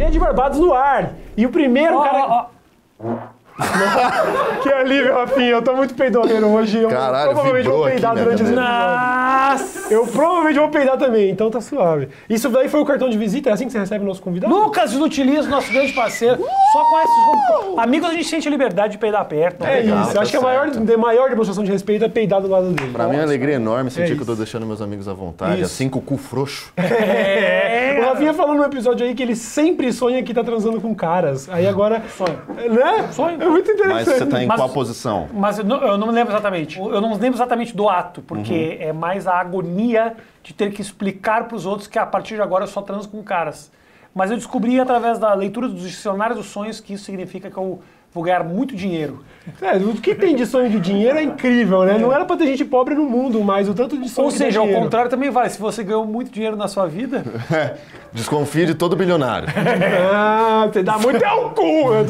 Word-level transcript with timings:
Ilha 0.00 0.10
de 0.10 0.18
Barbados 0.18 0.58
no 0.58 0.72
ar. 0.72 1.10
E 1.36 1.44
o 1.44 1.50
primeiro 1.50 1.96
Ó, 1.98 2.02
cara. 2.02 2.26
ó, 2.98 3.40
Que 4.62 4.72
alívio, 4.72 5.12
Rafinha. 5.14 5.48
Eu 5.50 5.60
tô 5.62 5.74
muito 5.76 5.92
peidorreiro 5.94 6.46
hoje. 6.48 6.78
Eu 6.78 6.88
Caralho, 6.88 7.30
provavelmente 7.32 7.64
vou 7.68 7.72
vibrou 7.74 7.84
aqui, 7.84 7.92
peidar 7.92 8.14
né, 8.14 8.22
durante 8.22 8.42
esse 8.42 8.52
velho? 8.54 8.62
episódio. 8.62 8.96
Nossa! 9.50 9.92
Eu 9.94 10.06
provavelmente 10.06 10.58
vou 10.58 10.68
peidar 10.70 10.96
também, 10.96 11.30
então 11.30 11.50
tá 11.50 11.60
suave. 11.60 12.08
Isso 12.28 12.48
daí 12.48 12.68
foi 12.70 12.80
o 12.80 12.84
cartão 12.86 13.10
de 13.10 13.18
visita? 13.18 13.50
É 13.50 13.52
assim 13.52 13.66
que 13.66 13.72
você 13.72 13.78
recebe 13.80 14.02
o 14.02 14.08
nosso 14.08 14.22
convidado? 14.22 14.54
Lucas 14.54 14.92
Inutilizo, 14.94 15.50
nosso 15.50 15.70
grande 15.70 15.92
parceiro. 15.92 16.38
Só 16.72 16.84
com 16.84 16.98
esses 17.00 17.78
amigos 17.78 18.08
a 18.08 18.12
gente 18.14 18.24
sente 18.28 18.48
a 18.48 18.50
liberdade 18.50 18.92
de 18.92 18.98
peidar 18.98 19.24
perto. 19.26 19.62
É 19.64 19.80
Legal, 19.80 20.02
isso. 20.04 20.14
tá 20.14 20.22
Acho 20.22 20.30
que 20.30 20.36
a 20.38 20.40
maior, 20.40 20.70
certo. 20.70 20.80
de 20.86 20.96
maior 20.96 21.28
demonstração 21.28 21.62
de 21.64 21.70
respeito 21.70 22.02
é 22.04 22.08
peidar 22.08 22.40
do 22.40 22.48
lado 22.48 22.70
dele. 22.70 22.92
Pra 22.92 23.08
mim 23.08 23.16
é 23.16 23.18
uma 23.18 23.24
alegria 23.24 23.56
enorme 23.56 23.90
sentir 23.90 24.12
É 24.12 24.14
que 24.14 24.22
eu 24.22 24.26
tô 24.26 24.34
deixando 24.36 24.64
meus 24.64 24.80
amigos 24.80 25.06
à 25.06 25.12
vontade, 25.12 25.56
Isso. 25.56 25.64
assim 25.64 25.88
com 25.88 25.98
o 25.98 26.02
cu 26.02 26.16
frouxo. 26.16 26.72
É, 26.80 27.69
O 28.10 28.12
Rafinha 28.14 28.34
falou 28.34 28.56
no 28.56 28.64
episódio 28.64 29.06
aí 29.06 29.14
que 29.14 29.22
ele 29.22 29.36
sempre 29.36 29.92
sonha 29.92 30.20
que 30.22 30.34
tá 30.34 30.42
transando 30.42 30.80
com 30.80 30.92
caras. 30.94 31.48
Aí 31.48 31.64
agora. 31.66 32.02
Sonho. 32.16 32.38
Né? 32.74 33.08
Sonho. 33.12 33.40
É 33.40 33.48
muito 33.48 33.70
interessante. 33.70 34.06
Mas 34.08 34.18
você 34.18 34.26
tá 34.26 34.42
em 34.42 34.46
Mas- 34.46 34.56
qual 34.56 34.68
posição? 34.70 35.28
Mas 35.32 35.58
eu 35.58 35.64
não, 35.64 35.76
eu 35.80 35.96
não 35.96 36.08
me 36.08 36.12
lembro 36.12 36.32
exatamente. 36.32 36.76
Eu 36.78 37.00
não 37.00 37.10
me 37.10 37.14
lembro 37.16 37.36
exatamente 37.36 37.74
do 37.76 37.88
ato, 37.88 38.20
porque 38.22 38.78
Uhum. 38.80 38.88
é 38.88 38.92
mais 38.92 39.28
a 39.28 39.34
agonia 39.40 40.16
de 40.42 40.52
ter 40.52 40.72
que 40.72 40.82
explicar 40.82 41.46
para 41.46 41.56
os 41.56 41.64
outros 41.66 41.86
que 41.86 41.98
a 42.00 42.06
partir 42.06 42.34
de 42.34 42.42
agora 42.42 42.64
eu 42.64 42.68
só 42.68 42.82
transo 42.82 43.08
com 43.08 43.22
caras. 43.22 43.70
Mas 44.12 44.30
eu 44.32 44.36
descobri 44.36 44.80
através 44.80 45.18
da 45.20 45.32
leitura 45.34 45.68
dos 45.68 45.82
dicionários 45.82 46.36
dos 46.36 46.46
sonhos 46.48 46.80
que 46.80 46.94
isso 46.94 47.04
significa 47.04 47.48
que 47.48 47.56
eu 47.56 47.80
vou 48.12 48.22
ganhar 48.24 48.44
muito 48.44 48.74
dinheiro. 48.74 49.24
É, 49.60 49.76
o 49.76 49.94
que 49.94 50.14
tem 50.14 50.36
de 50.36 50.44
sonho 50.46 50.68
de 50.68 50.78
dinheiro 50.78 51.18
é 51.18 51.22
incrível, 51.22 51.82
né? 51.84 51.98
Não 51.98 52.12
era 52.12 52.24
pra 52.24 52.36
ter 52.36 52.46
gente 52.46 52.64
pobre 52.64 52.94
no 52.94 53.04
mundo, 53.04 53.42
mas 53.42 53.68
o 53.68 53.74
tanto 53.74 53.96
de 53.98 54.08
sonho 54.08 54.26
Ou 54.26 54.30
seja, 54.30 54.58
ao 54.60 54.64
dinheiro. 54.66 54.84
contrário 54.84 55.10
também 55.10 55.30
vale. 55.30 55.48
Se 55.50 55.58
você 55.58 55.82
ganhou 55.82 56.04
muito 56.04 56.30
dinheiro 56.30 56.56
na 56.56 56.68
sua 56.68 56.86
vida, 56.86 57.24
Desconfie 58.12 58.66
de 58.66 58.74
todo 58.74 58.94
bilionário. 58.96 59.48
Ah, 60.12 60.68
você 60.70 60.82
dá 60.82 60.98
muito 60.98 61.24
é 61.24 61.32
o 61.32 61.50
cu! 61.50 61.62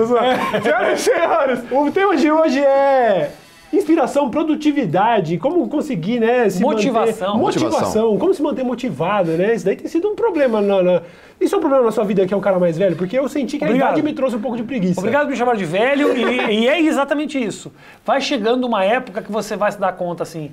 Zoando. 0.05 0.63
Senhoras 0.63 1.01
e 1.01 1.03
senhores, 1.03 1.61
o 1.71 1.91
tema 1.91 2.17
de 2.17 2.31
hoje 2.31 2.59
é 2.59 3.31
inspiração, 3.73 4.29
produtividade, 4.31 5.39
como 5.39 5.69
conseguir, 5.69 6.19
né, 6.21 6.49
se 6.51 6.61
Motivação. 6.63 7.29
manter... 7.29 7.41
Motivação. 7.41 7.79
Motivação. 7.79 8.19
Como 8.19 8.35
se 8.35 8.43
manter 8.43 8.65
motivado, 8.65 9.31
né? 9.33 9.55
Isso 9.55 9.65
daí 9.65 9.77
tem 9.77 9.87
sido 9.89 10.09
um 10.09 10.15
problema 10.15 10.61
na... 10.61 10.83
na- 10.83 11.03
Isso 11.41 11.55
é 11.55 11.59
um 11.59 11.61
problema 11.61 11.85
na 11.85 11.93
sua 11.93 12.05
vida 12.05 12.27
que 12.27 12.35
é 12.35 12.37
o 12.37 12.41
cara 12.41 12.59
mais 12.59 12.77
velho? 12.77 12.97
Porque 12.97 13.19
eu 13.19 13.29
senti 13.29 13.59
que 13.59 13.65
Obrigado. 13.65 13.89
a 13.89 13.93
idade 13.93 14.03
me 14.03 14.13
trouxe 14.13 14.37
um 14.37 14.41
pouco 14.41 14.57
de 14.57 14.63
preguiça. 14.65 15.01
Obrigado 15.01 15.23
por 15.27 15.31
me 15.31 15.37
chamar 15.37 15.57
de 15.57 15.65
velho, 15.65 16.17
e, 16.17 16.63
e 16.63 16.69
é 16.69 16.81
exatamente 16.81 17.43
isso. 17.43 17.73
Vai 18.05 18.21
chegando 18.21 18.67
uma 18.67 18.85
época 18.85 19.23
que 19.23 19.31
você 19.33 19.57
vai 19.57 19.71
se 19.73 19.79
dar 19.81 19.93
conta 19.93 20.23
assim: 20.25 20.51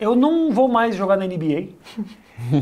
eu 0.00 0.16
não 0.16 0.50
vou 0.50 0.66
mais 0.68 0.96
jogar 0.96 1.16
na 1.16 1.26
NBA. 1.26 1.68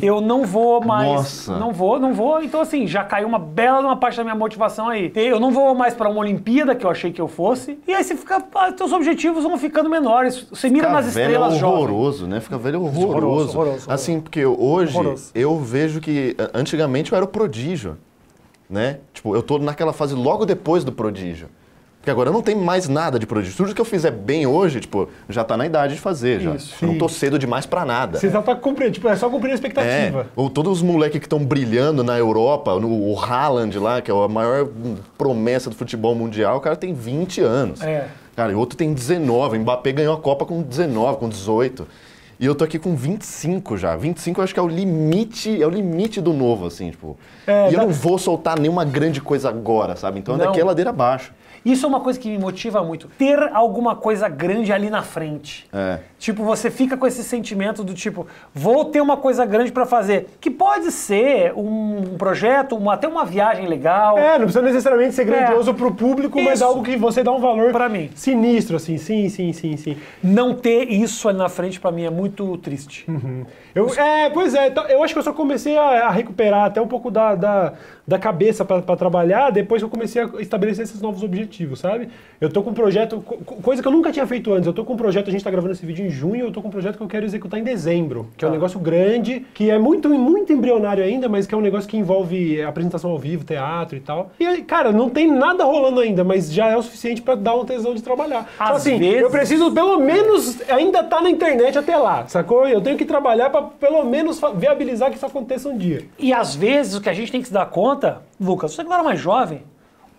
Eu 0.02 0.20
não 0.20 0.44
vou 0.44 0.80
mais. 0.84 1.08
Nossa. 1.08 1.56
Não 1.58 1.72
vou, 1.72 1.98
não 2.00 2.12
vou. 2.12 2.42
Então, 2.42 2.60
assim, 2.60 2.86
já 2.86 3.04
caiu 3.04 3.28
uma 3.28 3.38
bela 3.38 3.80
uma 3.80 3.96
parte 3.96 4.16
da 4.16 4.24
minha 4.24 4.34
motivação 4.34 4.88
aí. 4.88 5.12
Eu 5.14 5.38
não 5.38 5.50
vou 5.52 5.74
mais 5.74 5.94
para 5.94 6.08
uma 6.08 6.18
Olimpíada, 6.20 6.74
que 6.74 6.84
eu 6.84 6.90
achei 6.90 7.12
que 7.12 7.20
eu 7.20 7.28
fosse. 7.28 7.78
E 7.86 7.94
aí 7.94 8.02
você 8.02 8.16
fica. 8.16 8.42
ah, 8.54 8.72
Teus 8.72 8.92
objetivos 8.92 9.44
vão 9.44 9.56
ficando 9.56 9.88
menores. 9.88 10.46
Você 10.50 10.68
mira 10.68 10.88
Ficar 10.88 10.96
nas 11.02 11.14
velho 11.14 11.26
estrelas 11.26 11.56
jovens. 11.58 11.76
horroroso, 11.78 12.26
né? 12.26 12.40
Ficar 12.40 12.56
velho 12.58 12.80
horroroso. 12.82 13.06
Horroroso, 13.08 13.58
horroroso. 13.58 13.86
Assim, 13.90 14.20
porque 14.20 14.44
hoje 14.44 14.96
Horroroso. 14.96 15.30
eu 15.34 15.56
vejo 15.60 16.00
que 16.00 16.36
antigamente 16.52 17.12
eu 17.12 17.16
era 17.16 17.24
o 17.24 17.28
prodígio, 17.28 17.96
né? 18.68 18.98
Tipo, 19.14 19.34
eu 19.36 19.42
tô 19.42 19.58
naquela 19.58 19.92
fase 19.92 20.14
logo 20.14 20.44
depois 20.44 20.82
do 20.82 20.90
prodígio. 20.90 21.48
Porque 22.00 22.10
agora 22.10 22.28
eu 22.30 22.32
não 22.32 22.40
tenho 22.42 22.60
mais 22.60 22.88
nada 22.88 23.18
de 23.18 23.26
prodígio. 23.26 23.56
Tudo 23.56 23.74
que 23.74 23.80
eu 23.80 23.84
fizer 23.84 24.10
bem 24.12 24.46
hoje, 24.46 24.80
tipo, 24.80 25.08
já 25.28 25.42
tá 25.44 25.56
na 25.56 25.66
idade 25.66 25.94
de 25.94 26.00
fazer, 26.00 26.40
já. 26.40 26.54
Isso. 26.54 26.74
Eu 26.82 26.88
não 26.88 26.98
tô 26.98 27.08
cedo 27.08 27.38
demais 27.38 27.66
pra 27.66 27.84
nada. 27.84 28.18
Você 28.18 28.30
já 28.30 28.40
tá 28.40 28.54
cumprindo, 28.54 28.92
tipo, 28.92 29.08
é 29.08 29.16
só 29.16 29.28
cumprir 29.28 29.50
a 29.50 29.52
É, 29.52 29.54
expectativa. 29.56 30.26
ou 30.36 30.48
todos 30.48 30.78
os 30.78 30.82
moleques 30.82 31.18
que 31.18 31.26
estão 31.26 31.44
brilhando 31.44 32.04
na 32.04 32.16
Europa, 32.16 32.78
no, 32.78 32.88
o 32.88 33.18
Haaland 33.18 33.78
lá, 33.78 34.00
que 34.00 34.10
é 34.10 34.14
a 34.14 34.28
maior 34.28 34.68
promessa 35.18 35.68
do 35.68 35.76
futebol 35.76 36.14
mundial, 36.14 36.56
o 36.58 36.60
cara 36.60 36.76
tem 36.76 36.94
20 36.94 37.40
anos. 37.40 37.82
É. 37.82 38.06
Cara, 38.36 38.52
e 38.52 38.54
outro 38.54 38.78
tem 38.78 38.94
19. 38.94 39.58
O 39.58 39.60
Mbappé 39.60 39.90
ganhou 39.92 40.14
a 40.14 40.20
Copa 40.20 40.46
com 40.46 40.62
19, 40.62 41.18
com 41.18 41.28
18. 41.28 41.86
E 42.40 42.46
eu 42.46 42.54
tô 42.54 42.62
aqui 42.64 42.78
com 42.78 42.94
25 42.94 43.76
já. 43.76 43.96
25 43.96 44.38
eu 44.40 44.44
acho 44.44 44.54
que 44.54 44.60
é 44.60 44.62
o 44.62 44.68
limite, 44.68 45.60
é 45.60 45.66
o 45.66 45.70
limite 45.70 46.20
do 46.20 46.32
novo, 46.32 46.66
assim, 46.66 46.90
tipo. 46.90 47.18
É, 47.46 47.70
e 47.70 47.74
eu 47.74 47.80
dá- 47.80 47.86
não 47.86 47.92
vou 47.92 48.16
soltar 48.18 48.58
nenhuma 48.58 48.84
grande 48.84 49.20
coisa 49.20 49.48
agora, 49.48 49.96
sabe? 49.96 50.20
Então 50.20 50.36
Não. 50.36 50.46
daqui 50.46 50.60
é 50.60 50.64
ladeira 50.64 50.90
abaixo. 50.90 51.32
Isso 51.64 51.84
é 51.84 51.88
uma 51.88 52.00
coisa 52.00 52.18
que 52.18 52.28
me 52.30 52.38
motiva 52.38 52.82
muito. 52.84 53.08
Ter 53.18 53.50
alguma 53.52 53.96
coisa 53.96 54.28
grande 54.28 54.72
ali 54.72 54.88
na 54.88 55.02
frente. 55.02 55.66
É. 55.72 55.98
Tipo, 56.18 56.42
você 56.42 56.68
fica 56.70 56.96
com 56.96 57.06
esse 57.06 57.22
sentimento 57.22 57.84
do 57.84 57.94
tipo, 57.94 58.26
vou 58.52 58.86
ter 58.86 59.00
uma 59.00 59.16
coisa 59.16 59.46
grande 59.46 59.70
pra 59.70 59.86
fazer. 59.86 60.26
Que 60.40 60.50
pode 60.50 60.90
ser 60.90 61.52
um 61.56 62.16
projeto, 62.18 62.74
uma- 62.76 62.94
até 62.94 63.06
uma 63.06 63.24
viagem 63.24 63.66
legal. 63.68 64.18
É, 64.18 64.32
não 64.32 64.46
precisa 64.46 64.62
necessariamente 64.62 65.14
ser 65.14 65.24
grandioso 65.24 65.72
pro 65.74 65.94
público, 65.94 66.40
mas 66.42 66.54
Isso. 66.54 66.64
algo 66.64 66.82
que 66.82 66.96
você 66.96 67.22
dá 67.22 67.30
um 67.30 67.38
valor 67.40 67.70
Pra 67.70 67.88
mim. 67.88 68.10
sinistro, 68.16 68.76
assim. 68.76 68.98
Sim, 68.98 69.28
sim, 69.28 69.52
sim, 69.52 69.76
sim. 69.76 69.96
Não 70.22 70.54
ter 70.54 70.90
isso 70.90 71.28
ali 71.28 71.38
na 71.38 71.48
frente 71.48 71.78
pra 71.78 71.92
mim 71.92 72.02
é 72.04 72.10
muito 72.10 72.56
triste. 72.58 73.06
Eu, 73.74 73.88
é, 73.94 74.28
pois 74.30 74.54
é, 74.54 74.66
então, 74.68 74.84
eu 74.86 75.04
acho 75.04 75.12
que 75.14 75.18
eu 75.20 75.22
só 75.24 75.32
comecei 75.32 75.76
a, 75.78 76.08
a 76.08 76.10
recuperar 76.10 76.64
até 76.64 76.80
um 76.80 76.88
pouco 76.88 77.10
da, 77.12 77.36
da, 77.36 77.74
da 78.06 78.18
cabeça 78.18 78.64
para 78.64 78.82
trabalhar 78.96 79.50
depois 79.50 79.80
que 79.80 79.84
eu 79.84 79.90
comecei 79.90 80.20
a 80.22 80.28
estabelecer 80.40 80.82
esses 80.84 81.00
novos 81.00 81.22
objetivos, 81.22 81.78
sabe? 81.78 82.08
Eu 82.40 82.50
tô 82.50 82.62
com 82.62 82.70
um 82.70 82.74
projeto, 82.74 83.20
co- 83.20 83.36
co- 83.38 83.56
coisa 83.56 83.80
que 83.80 83.86
eu 83.86 83.92
nunca 83.92 84.10
tinha 84.10 84.26
feito 84.26 84.52
antes, 84.52 84.66
eu 84.66 84.72
tô 84.72 84.84
com 84.84 84.94
um 84.94 84.96
projeto, 84.96 85.28
a 85.28 85.30
gente 85.30 85.44
tá 85.44 85.50
gravando 85.50 85.72
esse 85.74 85.86
vídeo 85.86 86.07
em 86.08 86.10
junho, 86.10 86.46
eu 86.46 86.52
tô 86.52 86.60
com 86.62 86.68
um 86.68 86.70
projeto 86.70 86.96
que 86.96 87.02
eu 87.02 87.06
quero 87.06 87.24
executar 87.26 87.60
em 87.60 87.62
dezembro, 87.62 88.28
que 88.36 88.44
é 88.44 88.48
um 88.48 88.50
Tá. 88.50 88.54
negócio 88.56 88.80
grande, 88.80 89.46
que 89.54 89.70
é 89.70 89.78
muito, 89.78 90.08
muito 90.08 90.52
embrionário 90.52 91.04
ainda, 91.04 91.28
mas 91.28 91.46
que 91.46 91.54
é 91.54 91.58
um 91.58 91.60
negócio 91.60 91.88
que 91.88 91.96
envolve 91.96 92.60
apresentação 92.62 93.10
ao 93.10 93.18
vivo, 93.18 93.44
teatro 93.44 93.96
e 93.96 94.00
tal. 94.00 94.30
E, 94.40 94.46
aí, 94.46 94.62
cara, 94.62 94.90
não 94.92 95.08
tem 95.08 95.30
nada 95.30 95.64
rolando 95.64 96.00
ainda, 96.00 96.24
mas 96.24 96.52
já 96.52 96.68
é 96.68 96.76
o 96.76 96.82
suficiente 96.82 97.22
para 97.22 97.34
dar 97.34 97.54
um 97.54 97.64
tesão 97.64 97.94
de 97.94 98.02
trabalhar. 98.02 98.50
Às 98.58 98.76
assim, 98.78 98.98
vezes- 98.98 99.22
eu 99.22 99.30
preciso 99.30 99.70
pelo 99.72 99.98
menos 100.00 100.60
ainda 100.68 101.02
tá 101.04 101.20
na 101.20 101.30
internet 101.30 101.78
até 101.78 101.96
lá, 101.96 102.26
sacou? 102.26 102.66
Eu 102.66 102.80
tenho 102.80 102.96
que 102.96 103.04
trabalhar 103.04 103.50
para 103.50 103.62
pelo 103.62 104.04
menos 104.04 104.40
viabilizar 104.56 105.10
que 105.10 105.16
isso 105.16 105.26
aconteça 105.26 105.68
um 105.68 105.76
dia. 105.76 106.04
E 106.18 106.32
às 106.32 106.54
vezes 106.54 106.94
o 106.94 107.00
que 107.00 107.08
a 107.08 107.12
gente 107.12 107.30
tem 107.30 107.40
que 107.40 107.46
se 107.48 107.52
dar 107.52 107.66
conta, 107.66 108.22
Lucas, 108.40 108.72
você 108.72 108.84
que 108.84 108.92
era 108.92 109.02
mais 109.02 109.20
jovem, 109.20 109.62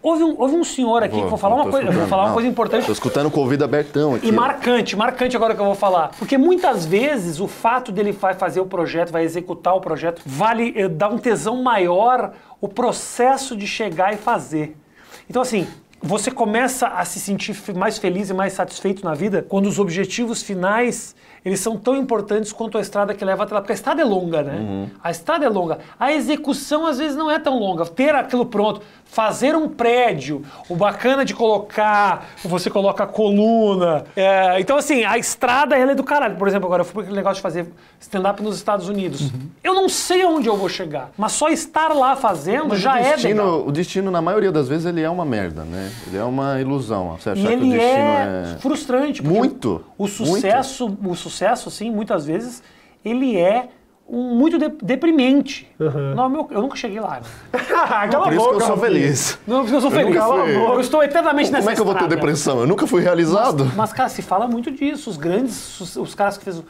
houve 0.01 0.23
um, 0.23 0.35
houve 0.39 0.55
um 0.55 0.63
senhor 0.63 1.03
aqui 1.03 1.15
que 1.15 1.21
eu 1.21 1.29
vou 1.29 1.37
falar 1.37 1.55
uma 1.55 1.69
coisa, 1.69 1.87
eu 1.87 1.91
vou 1.91 2.07
falar 2.07 2.23
uma 2.23 2.27
Não, 2.29 2.33
coisa 2.33 2.49
importante. 2.49 2.85
Tô 2.85 2.91
escutando 2.91 3.29
com 3.29 3.39
o 3.39 3.43
ouvido 3.43 3.63
abertão 3.63 4.15
aqui. 4.15 4.27
E 4.27 4.31
marcante, 4.31 4.95
marcante 4.95 5.35
agora 5.35 5.53
que 5.53 5.61
eu 5.61 5.65
vou 5.65 5.75
falar. 5.75 6.11
Porque 6.17 6.37
muitas 6.37 6.85
vezes 6.85 7.39
o 7.39 7.47
fato 7.47 7.91
dele 7.91 8.11
vai 8.11 8.33
fazer 8.33 8.59
o 8.59 8.65
projeto, 8.65 9.11
vai 9.11 9.23
executar 9.23 9.75
o 9.75 9.81
projeto, 9.81 10.21
vale 10.25 10.73
eh, 10.75 10.87
dar 10.87 11.09
um 11.09 11.17
tesão 11.17 11.61
maior 11.61 12.33
o 12.61 12.67
processo 12.67 13.55
de 13.55 13.67
chegar 13.67 14.13
e 14.13 14.17
fazer. 14.17 14.75
Então, 15.29 15.41
assim, 15.41 15.67
você 16.01 16.31
começa 16.31 16.87
a 16.87 17.03
se 17.03 17.19
sentir 17.19 17.55
mais 17.75 17.97
feliz 17.97 18.29
e 18.29 18.33
mais 18.33 18.53
satisfeito 18.53 19.03
na 19.03 19.13
vida 19.13 19.45
quando 19.47 19.67
os 19.67 19.79
objetivos 19.79 20.41
finais 20.41 21.15
eles 21.43 21.59
são 21.59 21.77
tão 21.77 21.95
importantes 21.95 22.51
quanto 22.51 22.77
a 22.77 22.81
estrada 22.81 23.13
que 23.13 23.23
leva 23.23 23.43
até 23.43 23.53
lá. 23.53 23.61
Porque 23.61 23.71
a 23.73 23.75
estrada 23.75 24.01
é 24.01 24.05
longa, 24.05 24.41
né? 24.43 24.89
A 25.03 25.11
estrada 25.11 25.45
é 25.45 25.49
longa. 25.49 25.79
A 25.99 26.11
execução, 26.11 26.85
às 26.85 26.97
vezes, 26.97 27.15
não 27.15 27.29
é 27.31 27.39
tão 27.39 27.57
longa. 27.57 27.85
Ter 27.85 28.13
aquilo 28.15 28.45
pronto, 28.45 28.81
fazer 29.05 29.55
um 29.55 29.67
prédio, 29.67 30.43
o 30.69 30.75
bacana 30.75 31.25
de 31.25 31.33
colocar, 31.33 32.27
você 32.43 32.69
coloca 32.69 33.03
a 33.03 33.07
coluna. 33.07 34.05
É, 34.15 34.59
então, 34.59 34.77
assim, 34.77 35.03
a 35.03 35.17
estrada 35.17 35.75
ela 35.77 35.93
é 35.93 35.95
do 35.95 36.03
caralho. 36.03 36.35
Por 36.35 36.47
exemplo, 36.47 36.67
agora 36.67 36.81
eu 36.81 36.85
fui 36.85 36.93
para 36.93 37.01
aquele 37.03 37.17
negócio 37.17 37.35
de 37.37 37.41
fazer 37.41 37.67
stand-up 37.99 38.41
nos 38.43 38.55
Estados 38.55 38.87
Unidos. 38.87 39.31
Eu 39.63 39.73
não 39.73 39.89
sei 39.89 40.21
aonde 40.21 40.47
eu 40.47 40.55
vou 40.55 40.69
chegar, 40.69 41.11
mas 41.17 41.31
só 41.31 41.49
estar 41.49 41.89
lá 41.93 42.15
fazendo 42.15 42.69
Mas 42.69 42.79
já 42.79 42.93
o 42.93 42.97
é 42.97 43.13
destino, 43.13 43.43
legal. 43.43 43.67
o 43.67 43.71
destino, 43.71 44.11
na 44.11 44.21
maioria 44.21 44.51
das 44.51 44.67
vezes, 44.67 44.85
ele 44.85 45.01
é 45.01 45.09
uma 45.09 45.25
merda, 45.25 45.63
né? 45.63 45.91
Ele 46.07 46.17
é 46.17 46.23
uma 46.23 46.59
ilusão. 46.61 47.17
Você 47.19 47.31
achar 47.31 47.41
E 47.41 47.47
que 47.47 47.49
o 47.49 47.51
ele 47.53 47.69
destino 47.71 47.87
é, 47.87 48.53
é... 48.55 48.57
frustrante. 48.59 49.23
Muito, 49.23 49.83
O 49.97 50.07
sucesso, 50.07 50.85
o 51.03 51.15
sucesso, 51.15 51.28
assim, 51.69 51.91
muitas 51.91 52.25
vezes, 52.25 52.61
ele 53.03 53.37
é 53.37 53.69
um, 54.11 54.35
muito 54.35 54.57
de- 54.57 54.73
deprimente. 54.81 55.69
Não, 56.15 56.27
meu, 56.27 56.47
eu 56.49 56.61
nunca 56.63 56.75
cheguei 56.75 56.99
lá. 56.99 57.19
Né? 57.53 57.59
Cala 58.09 58.23
Por 58.23 58.33
isso 58.33 58.41
que 58.43 58.49
eu 58.49 58.53
boca, 58.53 58.65
sou 58.65 58.77
feliz. 58.77 59.39
Não, 59.45 59.59
porque 59.61 59.75
eu 59.75 59.81
sou 59.81 59.91
Eu 59.91 59.95
feliz. 59.97 60.15
nunca 60.15 60.25
fui. 60.27 60.55
Eu 60.55 60.79
estou 60.81 61.03
eternamente 61.03 61.51
nessa 61.51 61.61
Como 61.61 61.71
é 61.71 61.75
que 61.75 61.81
eu 61.81 61.85
vou 61.85 61.93
ter 61.95 62.07
depressão? 62.07 62.59
Eu 62.61 62.67
nunca 62.67 62.87
fui 62.87 63.01
realizado. 63.03 63.71
Mas, 63.75 63.93
cara, 63.93 64.09
se 64.09 64.21
fala 64.23 64.47
muito 64.47 64.71
disso. 64.71 65.09
Os 65.11 65.17
grandes, 65.17 65.79
os, 65.79 65.95
os 65.95 66.15
caras 66.15 66.37
que 66.39 66.43
fez. 66.43 66.63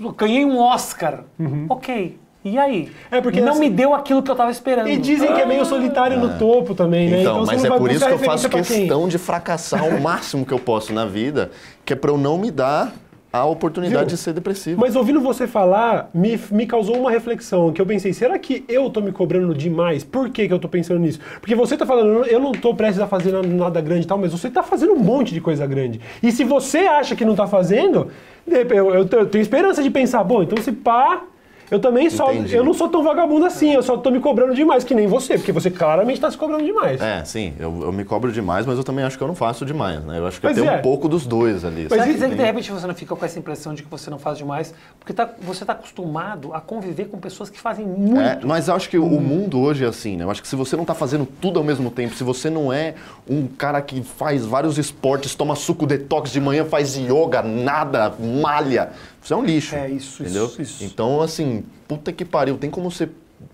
Eu 0.00 0.10
ganhei 0.12 0.44
um 0.44 0.58
Oscar. 0.58 1.24
Ok. 1.68 2.18
E 2.42 2.58
aí? 2.58 2.90
É, 3.10 3.20
porque 3.20 3.38
não 3.42 3.50
essa- 3.50 3.60
me 3.60 3.68
deu 3.68 3.92
aquilo 3.94 4.22
que 4.22 4.30
eu 4.30 4.34
tava 4.34 4.50
esperando. 4.50 4.88
E 4.88 4.96
dizem 4.96 5.34
que 5.34 5.40
é 5.42 5.44
meio 5.44 5.66
solitário 5.66 6.18
no 6.18 6.38
topo 6.38 6.74
também, 6.74 7.10
né? 7.10 7.20
Então, 7.20 7.40
você 7.40 7.52
mas 7.52 7.58
não 7.62 7.66
é 7.66 7.68
vai 7.68 7.78
por 7.78 7.90
isso 7.90 8.06
que 8.06 8.12
eu 8.12 8.18
faço 8.18 8.48
questão 8.48 9.06
de 9.06 9.18
fracassar 9.18 9.84
o 9.86 10.00
máximo 10.00 10.46
que 10.46 10.52
eu 10.52 10.58
posso 10.58 10.90
na 10.94 11.04
vida, 11.04 11.50
que 11.84 11.92
é 11.92 11.96
pra 11.96 12.10
eu 12.10 12.16
não 12.16 12.38
me 12.38 12.50
dar 12.50 12.90
a 13.32 13.44
oportunidade 13.44 14.06
Viu? 14.06 14.06
de 14.06 14.16
ser 14.16 14.32
depressivo. 14.32 14.80
Mas 14.80 14.96
ouvindo 14.96 15.20
você 15.20 15.46
falar, 15.46 16.10
me, 16.12 16.38
me 16.50 16.66
causou 16.66 16.98
uma 16.98 17.10
reflexão, 17.10 17.72
que 17.72 17.80
eu 17.80 17.86
pensei, 17.86 18.12
será 18.12 18.38
que 18.38 18.64
eu 18.68 18.90
tô 18.90 19.00
me 19.00 19.12
cobrando 19.12 19.54
demais? 19.54 20.02
Por 20.02 20.30
que, 20.30 20.48
que 20.48 20.52
eu 20.52 20.58
tô 20.58 20.68
pensando 20.68 20.98
nisso? 20.98 21.20
Porque 21.40 21.54
você 21.54 21.76
tá 21.76 21.86
falando, 21.86 22.26
eu 22.26 22.40
não 22.40 22.52
tô 22.52 22.74
prestes 22.74 23.00
a 23.00 23.06
fazer 23.06 23.32
nada, 23.46 23.80
grande 23.80 24.04
e 24.04 24.08
tal, 24.08 24.18
mas 24.18 24.32
você 24.32 24.50
tá 24.50 24.62
fazendo 24.62 24.94
um 24.94 24.98
monte 24.98 25.32
de 25.32 25.40
coisa 25.40 25.66
grande. 25.66 26.00
E 26.22 26.32
se 26.32 26.42
você 26.42 26.78
acha 26.78 27.14
que 27.14 27.24
não 27.24 27.36
tá 27.36 27.46
fazendo, 27.46 28.08
eu, 28.46 28.68
eu, 28.68 29.08
eu 29.08 29.26
tenho 29.26 29.42
esperança 29.42 29.82
de 29.82 29.90
pensar, 29.90 30.24
bom, 30.24 30.42
então 30.42 30.60
se 30.60 30.72
pá, 30.72 31.22
eu 31.70 31.78
também 31.78 32.10
só. 32.10 32.32
Entendi. 32.32 32.54
Eu 32.54 32.64
não 32.64 32.74
sou 32.74 32.88
tão 32.88 33.02
vagabundo 33.02 33.46
assim, 33.46 33.72
eu 33.72 33.82
só 33.82 33.96
tô 33.96 34.10
me 34.10 34.20
cobrando 34.20 34.54
demais, 34.54 34.84
que 34.84 34.94
nem 34.94 35.06
você, 35.06 35.34
porque 35.38 35.52
você 35.52 35.70
claramente 35.70 36.20
tá 36.20 36.30
se 36.30 36.36
cobrando 36.36 36.64
demais. 36.64 37.00
É, 37.00 37.24
sim, 37.24 37.54
eu, 37.58 37.82
eu 37.82 37.92
me 37.92 38.04
cobro 38.04 38.32
demais, 38.32 38.66
mas 38.66 38.76
eu 38.76 38.84
também 38.84 39.04
acho 39.04 39.16
que 39.16 39.22
eu 39.22 39.28
não 39.28 39.34
faço 39.34 39.64
demais, 39.64 40.02
né? 40.04 40.18
Eu 40.18 40.26
acho 40.26 40.40
que 40.40 40.46
Mas 40.46 40.56
eu 40.56 40.64
tenho 40.64 40.74
é. 40.74 40.78
um 40.78 40.82
pouco 40.82 41.08
dos 41.08 41.26
dois 41.26 41.64
ali. 41.64 41.86
Mas 41.88 42.00
sabe? 42.00 42.14
que, 42.14 42.28
de 42.28 42.42
repente 42.42 42.70
você 42.70 42.86
não 42.86 42.94
fica 42.94 43.14
com 43.14 43.24
essa 43.24 43.38
impressão 43.38 43.74
de 43.74 43.82
que 43.82 43.90
você 43.90 44.10
não 44.10 44.18
faz 44.18 44.38
demais? 44.38 44.74
Porque 44.98 45.12
tá- 45.12 45.28
você 45.40 45.62
está 45.62 45.72
acostumado 45.72 46.52
a 46.52 46.60
conviver 46.60 47.06
com 47.06 47.18
pessoas 47.18 47.48
que 47.48 47.58
fazem 47.58 47.86
muito. 47.86 48.20
É, 48.20 48.38
mas 48.44 48.68
eu 48.68 48.74
acho 48.74 48.88
que 48.88 48.98
o 48.98 49.20
mundo 49.20 49.60
hoje 49.60 49.84
é 49.84 49.88
assim, 49.88 50.16
né? 50.16 50.24
Eu 50.24 50.30
acho 50.30 50.42
que 50.42 50.48
se 50.48 50.56
você 50.56 50.76
não 50.76 50.84
tá 50.84 50.94
fazendo 50.94 51.26
tudo 51.40 51.58
ao 51.58 51.64
mesmo 51.64 51.90
tempo, 51.90 52.14
se 52.14 52.24
você 52.24 52.50
não 52.50 52.72
é 52.72 52.94
um 53.28 53.46
cara 53.46 53.80
que 53.80 54.02
faz 54.02 54.44
vários 54.44 54.78
esportes, 54.78 55.34
toma 55.34 55.54
suco 55.54 55.86
detox 55.86 56.30
de 56.30 56.40
manhã, 56.40 56.64
faz 56.64 56.96
yoga, 56.96 57.42
nada, 57.42 58.12
malha, 58.18 58.90
você 59.22 59.32
é 59.32 59.36
um 59.36 59.44
lixo. 59.44 59.74
É, 59.74 59.88
isso, 59.88 60.22
entendeu? 60.22 60.46
isso, 60.46 60.62
isso. 60.62 60.84
Então, 60.84 61.20
assim, 61.20 61.64
puta 61.86 62.12
que 62.12 62.24
pariu, 62.24 62.56
tem 62.56 62.70
como 62.70 62.90
você 62.90 63.08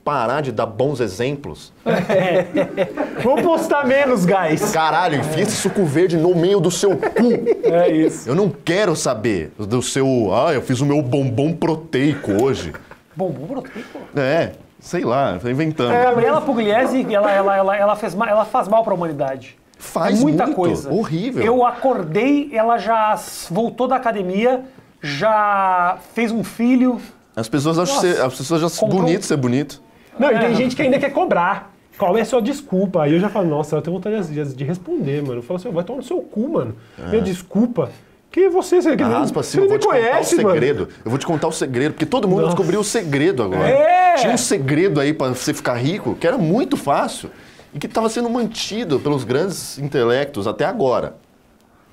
parar 0.04 0.40
de 0.40 0.52
dar 0.52 0.66
bons 0.66 1.00
exemplos? 1.00 1.72
Vou 3.22 3.36
postar 3.42 3.86
menos, 3.86 4.24
guys. 4.24 4.72
Caralho, 4.72 5.18
enfia 5.18 5.42
esse 5.42 5.56
suco 5.56 5.84
verde 5.84 6.16
no 6.16 6.34
meio 6.34 6.60
do 6.60 6.70
seu 6.70 6.96
cu. 6.96 7.32
É 7.64 7.90
isso. 7.90 8.28
Eu 8.28 8.34
não 8.34 8.48
quero 8.50 8.94
saber 8.94 9.52
do 9.58 9.82
seu. 9.82 10.06
Ah, 10.32 10.52
eu 10.52 10.62
fiz 10.62 10.80
o 10.80 10.86
meu 10.86 11.02
bombom 11.02 11.52
proteico 11.52 12.42
hoje. 12.42 12.72
Bombom 13.14 13.46
proteico. 13.46 13.98
É, 14.16 14.52
sei 14.78 15.04
lá, 15.04 15.38
tô 15.40 15.48
inventando. 15.48 15.90
Gabriela 15.90 16.40
Pugliese, 16.40 17.06
ela, 17.12 17.30
ela, 17.30 17.56
ela, 17.56 17.76
ela, 17.76 17.96
fez 17.96 18.14
ela 18.14 18.44
faz 18.44 18.68
mal 18.68 18.84
para 18.84 18.92
a 18.92 18.96
humanidade. 18.96 19.56
Faz 19.78 20.18
é 20.18 20.22
muita 20.22 20.44
muito, 20.44 20.56
coisa. 20.56 20.92
horrível. 20.92 21.44
Eu 21.44 21.64
acordei, 21.64 22.50
ela 22.52 22.78
já 22.78 23.18
voltou 23.50 23.86
da 23.86 23.96
academia, 23.96 24.64
já 25.02 25.98
fez 26.14 26.30
um 26.32 26.42
filho. 26.44 27.00
As 27.34 27.48
pessoas 27.48 27.78
acham 27.78 27.94
Nossa. 27.96 28.14
ser, 28.14 28.20
as 28.20 28.34
pessoas 28.34 28.60
já 28.62 28.70
Comprou- 28.80 29.02
bonito 29.02 29.24
ser 29.26 29.36
bonito. 29.36 29.82
Não, 30.18 30.30
e 30.30 30.34
É. 30.34 30.38
tem 30.38 30.54
gente 30.54 30.74
que 30.74 30.82
ainda 30.82 30.98
quer 30.98 31.10
cobrar. 31.10 31.74
Qual 31.98 32.16
é 32.16 32.20
a 32.20 32.24
sua 32.24 32.42
desculpa? 32.42 33.02
Aí 33.02 33.14
eu 33.14 33.20
já 33.20 33.28
falo, 33.28 33.48
nossa, 33.48 33.76
eu 33.76 33.82
tenho 33.82 33.96
vontade 33.96 34.26
de, 34.28 34.54
de 34.54 34.64
responder, 34.64 35.22
mano. 35.22 35.38
Eu 35.38 35.42
falo 35.42 35.58
assim, 35.58 35.70
vai 35.70 35.82
tomar 35.84 35.98
no 35.98 36.02
seu 36.02 36.20
cu, 36.20 36.48
mano. 36.48 36.76
Minha 37.10 37.22
desculpa. 37.22 37.90
Que 38.30 38.50
você, 38.50 38.82
você, 38.82 38.90
A 38.90 39.06
raspa 39.08 39.42
você 39.42 39.58
assim, 39.58 39.58
eu 39.58 39.60
nem 39.62 39.68
vou 39.68 39.76
me 39.76 39.80
te 39.80 39.86
contar 39.86 39.96
o 39.98 40.10
conhece, 40.12 40.36
mano. 40.36 40.50
segredo. 40.50 40.88
Eu 41.04 41.10
vou 41.10 41.18
te 41.18 41.26
contar 41.26 41.48
o 41.48 41.52
segredo, 41.52 41.92
porque 41.92 42.04
todo 42.04 42.28
mundo 42.28 42.42
Nossa. 42.42 42.54
descobriu 42.54 42.80
o 42.80 42.84
segredo 42.84 43.42
agora. 43.42 43.66
É. 43.68 44.14
Tinha 44.16 44.32
um 44.34 44.36
segredo 44.36 45.00
aí 45.00 45.14
pra 45.14 45.28
você 45.28 45.54
ficar 45.54 45.74
rico, 45.74 46.14
que 46.14 46.26
era 46.26 46.36
muito 46.36 46.76
fácil 46.76 47.30
e 47.72 47.78
que 47.78 47.86
estava 47.86 48.10
sendo 48.10 48.28
mantido 48.28 49.00
pelos 49.00 49.24
grandes 49.24 49.78
intelectos 49.78 50.46
até 50.46 50.66
agora. 50.66 51.16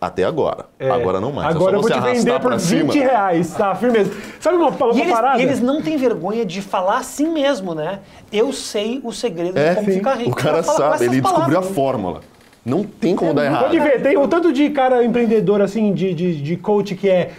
Até 0.05 0.23
agora. 0.25 0.65
É. 0.77 0.89
Agora 0.89 1.21
não 1.21 1.31
mais. 1.31 1.55
Agora 1.55 1.77
é 1.77 1.79
eu 1.79 1.83
só 1.83 1.87
vou 1.89 1.89
você 1.89 1.93
te 1.93 2.17
vender 2.17 2.31
arrastar 2.31 2.41
por 2.41 2.47
pra 2.49 2.57
20 2.57 2.91
cima. 2.91 2.93
reais, 2.93 3.53
tá? 3.53 3.73
Firmeza. 3.75 4.11
Sabe 4.39 4.57
uma, 4.57 4.69
uma 4.69 4.93
E 4.93 4.99
eles, 5.01 5.13
parada? 5.13 5.39
e 5.39 5.43
eles 5.43 5.61
não 5.61 5.81
têm 5.81 5.95
vergonha 5.97 6.45
de 6.45 6.61
falar 6.61 6.97
assim 6.97 7.29
mesmo, 7.31 7.73
né? 7.73 7.99
Eu 8.31 8.51
sei 8.51 8.99
o 9.03 9.11
segredo 9.13 9.57
É, 9.57 9.69
de 9.69 9.75
como 9.75 9.87
sim. 9.87 9.93
ficar 9.97 10.15
rico. 10.15 10.31
O 10.31 10.35
cara 10.35 10.61
sabe, 10.61 11.05
ele 11.05 11.21
descobriu 11.21 11.45
a 11.57 11.61
palavras. 11.61 11.75
fórmula. 11.75 12.21
Não 12.65 12.83
tem 12.83 13.15
como 13.15 13.33
dar 13.33 13.45
errado. 13.45 13.63
Pode 13.63 13.79
ver, 13.79 14.01
tem 14.01 14.17
um 14.17 14.27
tanto 14.27 14.51
de 14.53 14.69
cara 14.69 15.03
empreendedor, 15.03 15.61
assim, 15.61 15.93
de, 15.93 16.13
de, 16.13 16.41
de 16.41 16.57
coach 16.57 16.95
que 16.95 17.09
é 17.09 17.31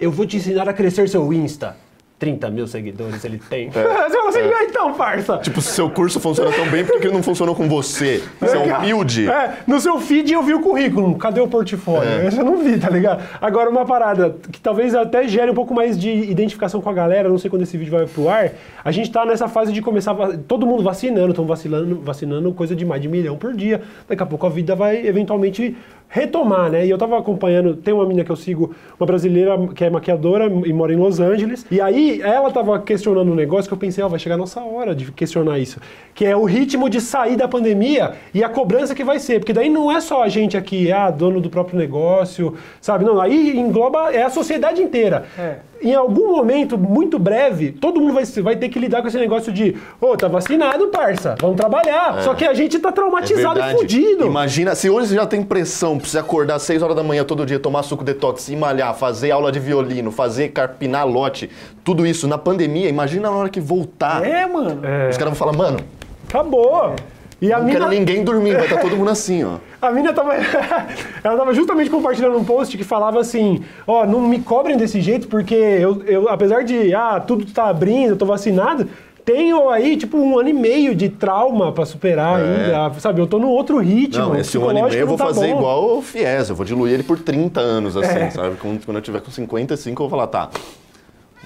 eu 0.00 0.10
vou 0.10 0.24
te 0.26 0.36
ensinar 0.36 0.68
a 0.68 0.72
crescer 0.72 1.08
seu 1.08 1.32
Insta. 1.32 1.76
30 2.22 2.50
mil 2.50 2.68
seguidores 2.68 3.24
ele 3.24 3.40
tem. 3.50 3.66
Você 3.74 3.82
fala 3.82 4.28
assim, 4.28 4.38
"Ah, 4.38 4.62
então, 4.62 4.94
parça. 4.94 5.38
Tipo, 5.38 5.60
se 5.60 5.72
seu 5.72 5.90
curso 5.90 6.20
funciona 6.20 6.52
tão 6.52 6.68
bem, 6.68 6.84
por 6.84 7.00
que 7.00 7.08
não 7.08 7.20
funcionou 7.20 7.52
com 7.52 7.68
você? 7.68 8.22
Você 8.38 8.56
é 8.56 8.76
humilde. 8.78 9.28
É, 9.28 9.54
no 9.66 9.80
seu 9.80 9.98
feed 9.98 10.32
eu 10.32 10.40
vi 10.40 10.54
o 10.54 10.60
currículo, 10.60 11.16
cadê 11.16 11.40
o 11.40 11.48
portfólio? 11.48 12.08
É. 12.08 12.28
Esse 12.28 12.38
eu 12.38 12.44
não 12.44 12.58
vi, 12.58 12.78
tá 12.78 12.88
ligado? 12.88 13.24
Agora, 13.40 13.68
uma 13.68 13.84
parada 13.84 14.36
que 14.52 14.60
talvez 14.60 14.94
até 14.94 15.26
gere 15.26 15.50
um 15.50 15.54
pouco 15.54 15.74
mais 15.74 15.98
de 15.98 16.10
identificação 16.10 16.80
com 16.80 16.88
a 16.88 16.92
galera, 16.92 17.28
não 17.28 17.38
sei 17.38 17.50
quando 17.50 17.62
esse 17.62 17.76
vídeo 17.76 17.90
vai 17.90 18.06
pro 18.06 18.28
ar. 18.28 18.52
A 18.84 18.92
gente 18.92 19.10
tá 19.10 19.26
nessa 19.26 19.48
fase 19.48 19.72
de 19.72 19.82
começar, 19.82 20.14
todo 20.46 20.64
mundo 20.64 20.84
vacinando, 20.84 21.30
estão 21.30 21.44
vacinando, 21.44 22.00
vacinando 22.04 22.52
coisa 22.52 22.76
de 22.76 22.84
mais 22.84 23.02
de 23.02 23.08
milhão 23.08 23.36
por 23.36 23.52
dia. 23.52 23.82
Daqui 24.08 24.22
a 24.22 24.26
pouco 24.26 24.46
a 24.46 24.48
vida 24.48 24.76
vai 24.76 25.04
eventualmente 25.04 25.76
retomar, 26.12 26.70
né? 26.70 26.84
E 26.84 26.90
eu 26.90 26.98
tava 26.98 27.18
acompanhando, 27.18 27.74
tem 27.74 27.94
uma 27.94 28.04
menina 28.04 28.22
que 28.22 28.30
eu 28.30 28.36
sigo, 28.36 28.74
uma 29.00 29.06
brasileira 29.06 29.56
que 29.74 29.82
é 29.82 29.88
maquiadora 29.88 30.44
e 30.44 30.70
mora 30.70 30.92
em 30.92 30.96
Los 30.96 31.18
Angeles. 31.18 31.64
E 31.70 31.80
aí 31.80 32.20
ela 32.20 32.50
tava 32.50 32.78
questionando 32.80 33.32
um 33.32 33.34
negócio 33.34 33.66
que 33.66 33.72
eu 33.72 33.78
pensei, 33.78 34.04
ó, 34.04 34.08
vai 34.08 34.18
chegar 34.18 34.34
a 34.34 34.38
nossa 34.38 34.60
hora 34.60 34.94
de 34.94 35.10
questionar 35.10 35.58
isso. 35.58 35.80
Que 36.14 36.26
é 36.26 36.36
o 36.36 36.44
ritmo 36.44 36.90
de 36.90 37.00
sair 37.00 37.34
da 37.34 37.48
pandemia 37.48 38.12
e 38.34 38.44
a 38.44 38.48
cobrança 38.50 38.94
que 38.94 39.02
vai 39.02 39.18
ser. 39.18 39.38
Porque 39.38 39.54
daí 39.54 39.70
não 39.70 39.90
é 39.90 40.02
só 40.02 40.22
a 40.22 40.28
gente 40.28 40.54
aqui, 40.54 40.92
ah, 40.92 41.10
dono 41.10 41.40
do 41.40 41.48
próprio 41.48 41.78
negócio, 41.78 42.58
sabe? 42.78 43.06
Não, 43.06 43.18
aí 43.18 43.58
engloba, 43.58 44.12
é 44.12 44.22
a 44.22 44.28
sociedade 44.28 44.82
inteira. 44.82 45.24
É. 45.38 45.71
Em 45.82 45.94
algum 45.94 46.36
momento, 46.36 46.78
muito 46.78 47.18
breve, 47.18 47.72
todo 47.72 48.00
mundo 48.00 48.14
vai, 48.14 48.24
vai 48.24 48.56
ter 48.56 48.68
que 48.68 48.78
lidar 48.78 49.02
com 49.02 49.08
esse 49.08 49.18
negócio 49.18 49.52
de, 49.52 49.76
ô, 50.00 50.16
tá 50.16 50.28
vacinado, 50.28 50.86
parça, 50.88 51.34
vamos 51.40 51.56
trabalhar. 51.56 52.22
Só 52.22 52.34
que 52.34 52.44
a 52.44 52.54
gente 52.54 52.78
tá 52.78 52.90
É 52.90 52.92
traumatizado 52.92 53.58
e 53.58 53.62
verdade. 53.62 53.78
fudido. 53.78 54.26
Imagina, 54.26 54.74
se 54.74 54.88
hoje 54.88 55.08
você 55.08 55.14
já 55.16 55.26
tem 55.26 55.42
pressão, 55.42 55.98
precisa 55.98 56.20
acordar 56.20 56.54
às 56.54 56.62
6 56.62 56.82
horas 56.82 56.94
da 56.94 57.02
manhã 57.02 57.24
todo 57.24 57.44
dia, 57.44 57.58
tomar 57.58 57.82
suco 57.82 58.04
detox, 58.04 58.48
ir 58.48 58.56
malhar, 58.56 58.94
fazer 58.94 59.32
aula 59.32 59.50
de 59.50 59.58
violino, 59.58 60.12
fazer 60.12 60.48
carpinar 60.50 61.06
lote, 61.06 61.50
tudo 61.82 62.06
isso 62.06 62.28
na 62.28 62.38
pandemia, 62.38 62.88
imagina 62.88 63.28
na 63.28 63.36
hora 63.36 63.48
que 63.48 63.60
voltar. 63.60 64.24
É, 64.24 64.46
mano. 64.46 64.80
Os 65.10 65.16
caras 65.16 65.30
vão 65.30 65.34
falar, 65.34 65.52
mano, 65.52 65.80
Acabou. 66.28 66.94
E 67.42 67.52
a 67.52 67.58
não 67.58 67.66
mina, 67.66 67.78
quero 67.80 67.90
ninguém 67.90 68.22
dormir, 68.22 68.54
vai 68.54 68.64
estar 68.64 68.78
todo 68.80 68.96
mundo 68.96 69.10
assim, 69.10 69.42
ó. 69.42 69.56
a 69.82 69.90
mina 69.90 70.12
tava, 70.12 70.34
ela 71.24 71.36
tava 71.36 71.52
justamente 71.52 71.90
compartilhando 71.90 72.38
um 72.38 72.44
post 72.44 72.78
que 72.78 72.84
falava 72.84 73.18
assim, 73.20 73.62
ó, 73.86 74.06
não 74.06 74.20
me 74.20 74.38
cobrem 74.38 74.76
desse 74.76 75.00
jeito 75.00 75.26
porque 75.26 75.54
eu, 75.56 76.02
eu 76.04 76.28
apesar 76.28 76.62
de, 76.62 76.94
ah, 76.94 77.18
tudo 77.18 77.44
tá 77.46 77.64
abrindo, 77.68 78.10
eu 78.10 78.16
tô 78.16 78.24
vacinado, 78.24 78.88
tenho 79.24 79.68
aí, 79.70 79.96
tipo, 79.96 80.16
um 80.16 80.38
ano 80.38 80.48
e 80.50 80.52
meio 80.52 80.94
de 80.94 81.08
trauma 81.08 81.72
pra 81.72 81.84
superar 81.84 82.40
É. 82.40 82.74
ainda, 82.74 83.00
sabe? 83.00 83.20
Eu 83.20 83.26
tô 83.26 83.38
num 83.38 83.48
outro 83.48 83.78
ritmo. 83.78 84.20
Não, 84.24 84.36
esse 84.36 84.56
um 84.58 84.68
ano 84.68 84.78
e 84.80 84.82
meio 84.82 84.94
eu 85.00 85.06
vou 85.06 85.16
tá 85.16 85.26
fazer 85.26 85.48
bom. 85.52 85.58
igual 85.58 85.98
o 85.98 86.02
Fies, 86.02 86.48
eu 86.48 86.54
vou 86.56 86.64
diluir 86.66 86.94
ele 86.94 87.02
por 87.02 87.18
30 87.18 87.60
anos, 87.60 87.96
assim, 87.96 88.18
É. 88.18 88.30
sabe? 88.30 88.56
Quando, 88.56 88.84
quando 88.84 88.96
eu 88.96 89.02
tiver 89.02 89.20
com 89.20 89.30
55, 89.30 90.00
eu 90.02 90.08
vou 90.08 90.18
falar, 90.18 90.26
tá, 90.28 90.48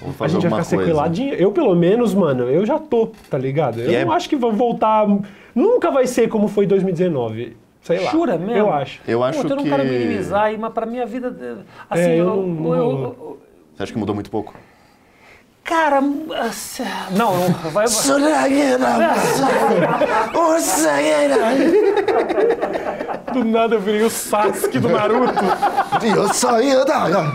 A 0.01 0.11
fazer 0.13 0.33
gente 0.33 0.47
vai 0.47 0.63
ficar 0.63 0.75
coisa. 0.75 0.85
sequeladinho. 0.85 1.33
Eu, 1.33 1.51
pelo 1.51 1.75
menos, 1.75 2.13
mano, 2.13 2.43
eu 2.43 2.65
já 2.65 2.77
tô, 2.77 3.07
tá 3.29 3.37
ligado? 3.37 3.79
Eu 3.81 3.91
E 3.91 3.95
é- 3.95 4.05
não 4.05 4.11
acho 4.11 4.29
que 4.29 4.35
vai 4.35 4.51
voltar. 4.51 5.07
Nunca 5.55 5.89
vai 5.89 6.05
ser 6.05 6.27
como 6.29 6.47
foi 6.47 6.65
2019. 6.67 7.57
Sei 7.81 7.99
lá. 7.99 8.11
Jura 8.11 8.37
mesmo? 8.37 8.51
Eu 8.55 8.71
acho. 8.71 8.99
Eu 9.07 9.23
acho 9.23 9.39
Puta, 9.41 9.53
eu 9.53 9.57
não 9.57 9.63
que... 9.63 9.69
quero 9.69 9.83
minimizar 9.85 10.43
aí, 10.43 10.57
mas 10.57 10.73
pra 10.73 10.85
minha 10.85 11.05
vida. 11.05 11.35
Assim, 11.89 12.01
É, 12.01 12.13
eu 12.19 12.25
eu, 12.27 12.35
não- 12.47 12.75
eu- 12.75 12.91
eu- 12.91 13.37
Você 13.75 13.83
acha 13.83 13.93
que 13.93 13.97
mudou 13.99 14.13
muito 14.13 14.29
pouco? 14.29 14.53
Cara, 15.67 16.01
assim, 16.47 16.85
não, 17.11 17.49
não, 17.49 17.71
vai. 17.71 17.85
Do 23.33 23.43
nada 23.43 23.75
eu 23.75 23.81
virei 23.81 24.01
o 24.03 24.09
Sasuke 24.09 24.79
do 24.79 24.87
Naruto. 24.87 25.43
Eu 26.01 26.33
saía 26.33 26.85
da... 26.85 27.33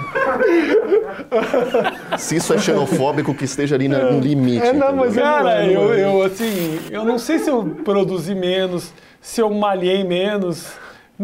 Se 2.16 2.36
isso 2.36 2.54
é 2.54 2.58
xenofóbico, 2.58 3.34
que 3.34 3.44
esteja 3.44 3.74
ali 3.74 3.86
no 3.86 4.18
limite. 4.18 4.66
É, 4.66 4.72
não, 4.72 4.96
mas 4.96 5.14
é- 5.14 5.20
Cara, 5.20 5.66
eu, 5.66 5.82
não. 5.88 5.92
eu, 5.94 6.22
assim, 6.22 6.80
eu 6.90 7.04
não 7.04 7.18
sei 7.18 7.38
se 7.38 7.50
eu 7.50 7.62
produzi 7.84 8.34
menos, 8.34 8.94
se 9.20 9.42
eu 9.42 9.50
malhei 9.50 10.04
menos. 10.04 10.68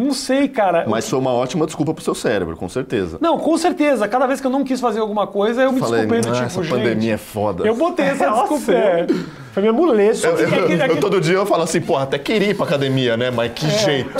Não 0.00 0.12
sei, 0.12 0.46
cara. 0.46 0.84
Mas 0.86 1.08
foi 1.10 1.18
uma 1.18 1.32
ótima 1.32 1.66
desculpa 1.66 1.92
pro 1.92 2.04
seu 2.04 2.14
cérebro, 2.14 2.56
com 2.56 2.68
certeza. 2.68 3.18
Não, 3.20 3.36
com 3.36 3.58
certeza. 3.58 4.06
Cada 4.06 4.26
vez 4.28 4.40
que 4.40 4.46
eu 4.46 4.50
não 4.50 4.62
quis 4.62 4.80
fazer 4.80 5.00
alguma 5.00 5.26
coisa, 5.26 5.62
eu 5.62 5.72
me 5.72 5.80
Falei, 5.80 6.02
desculpei 6.06 6.20
do 6.20 6.28
"Ah, 6.28 6.32
tipo, 6.34 6.46
essa 6.46 6.62
gente. 6.62 6.70
pandemia 6.70 7.14
é 7.14 7.16
foda. 7.16 7.66
Eu 7.66 7.74
botei 7.74 8.04
essa 8.06 8.30
desculpa. 8.30 8.72
é. 8.72 9.06
Foi 9.52 9.60
minha 9.62 9.72
muleta. 9.72 10.26
Eu, 10.28 10.36
eu- 10.38 10.68
é 10.68 10.72
é 10.72 10.90
eu 10.90 10.94
que- 10.94 11.00
todo 11.00 11.20
dia 11.20 11.34
eu 11.34 11.44
falo 11.46 11.64
assim, 11.64 11.80
porra, 11.80 12.04
até 12.04 12.16
queria 12.16 12.50
ir 12.50 12.54
pra 12.54 12.64
academia, 12.66 13.16
né? 13.16 13.30
Mas 13.32 13.50
que 13.52 13.68
jeito. 13.68 14.10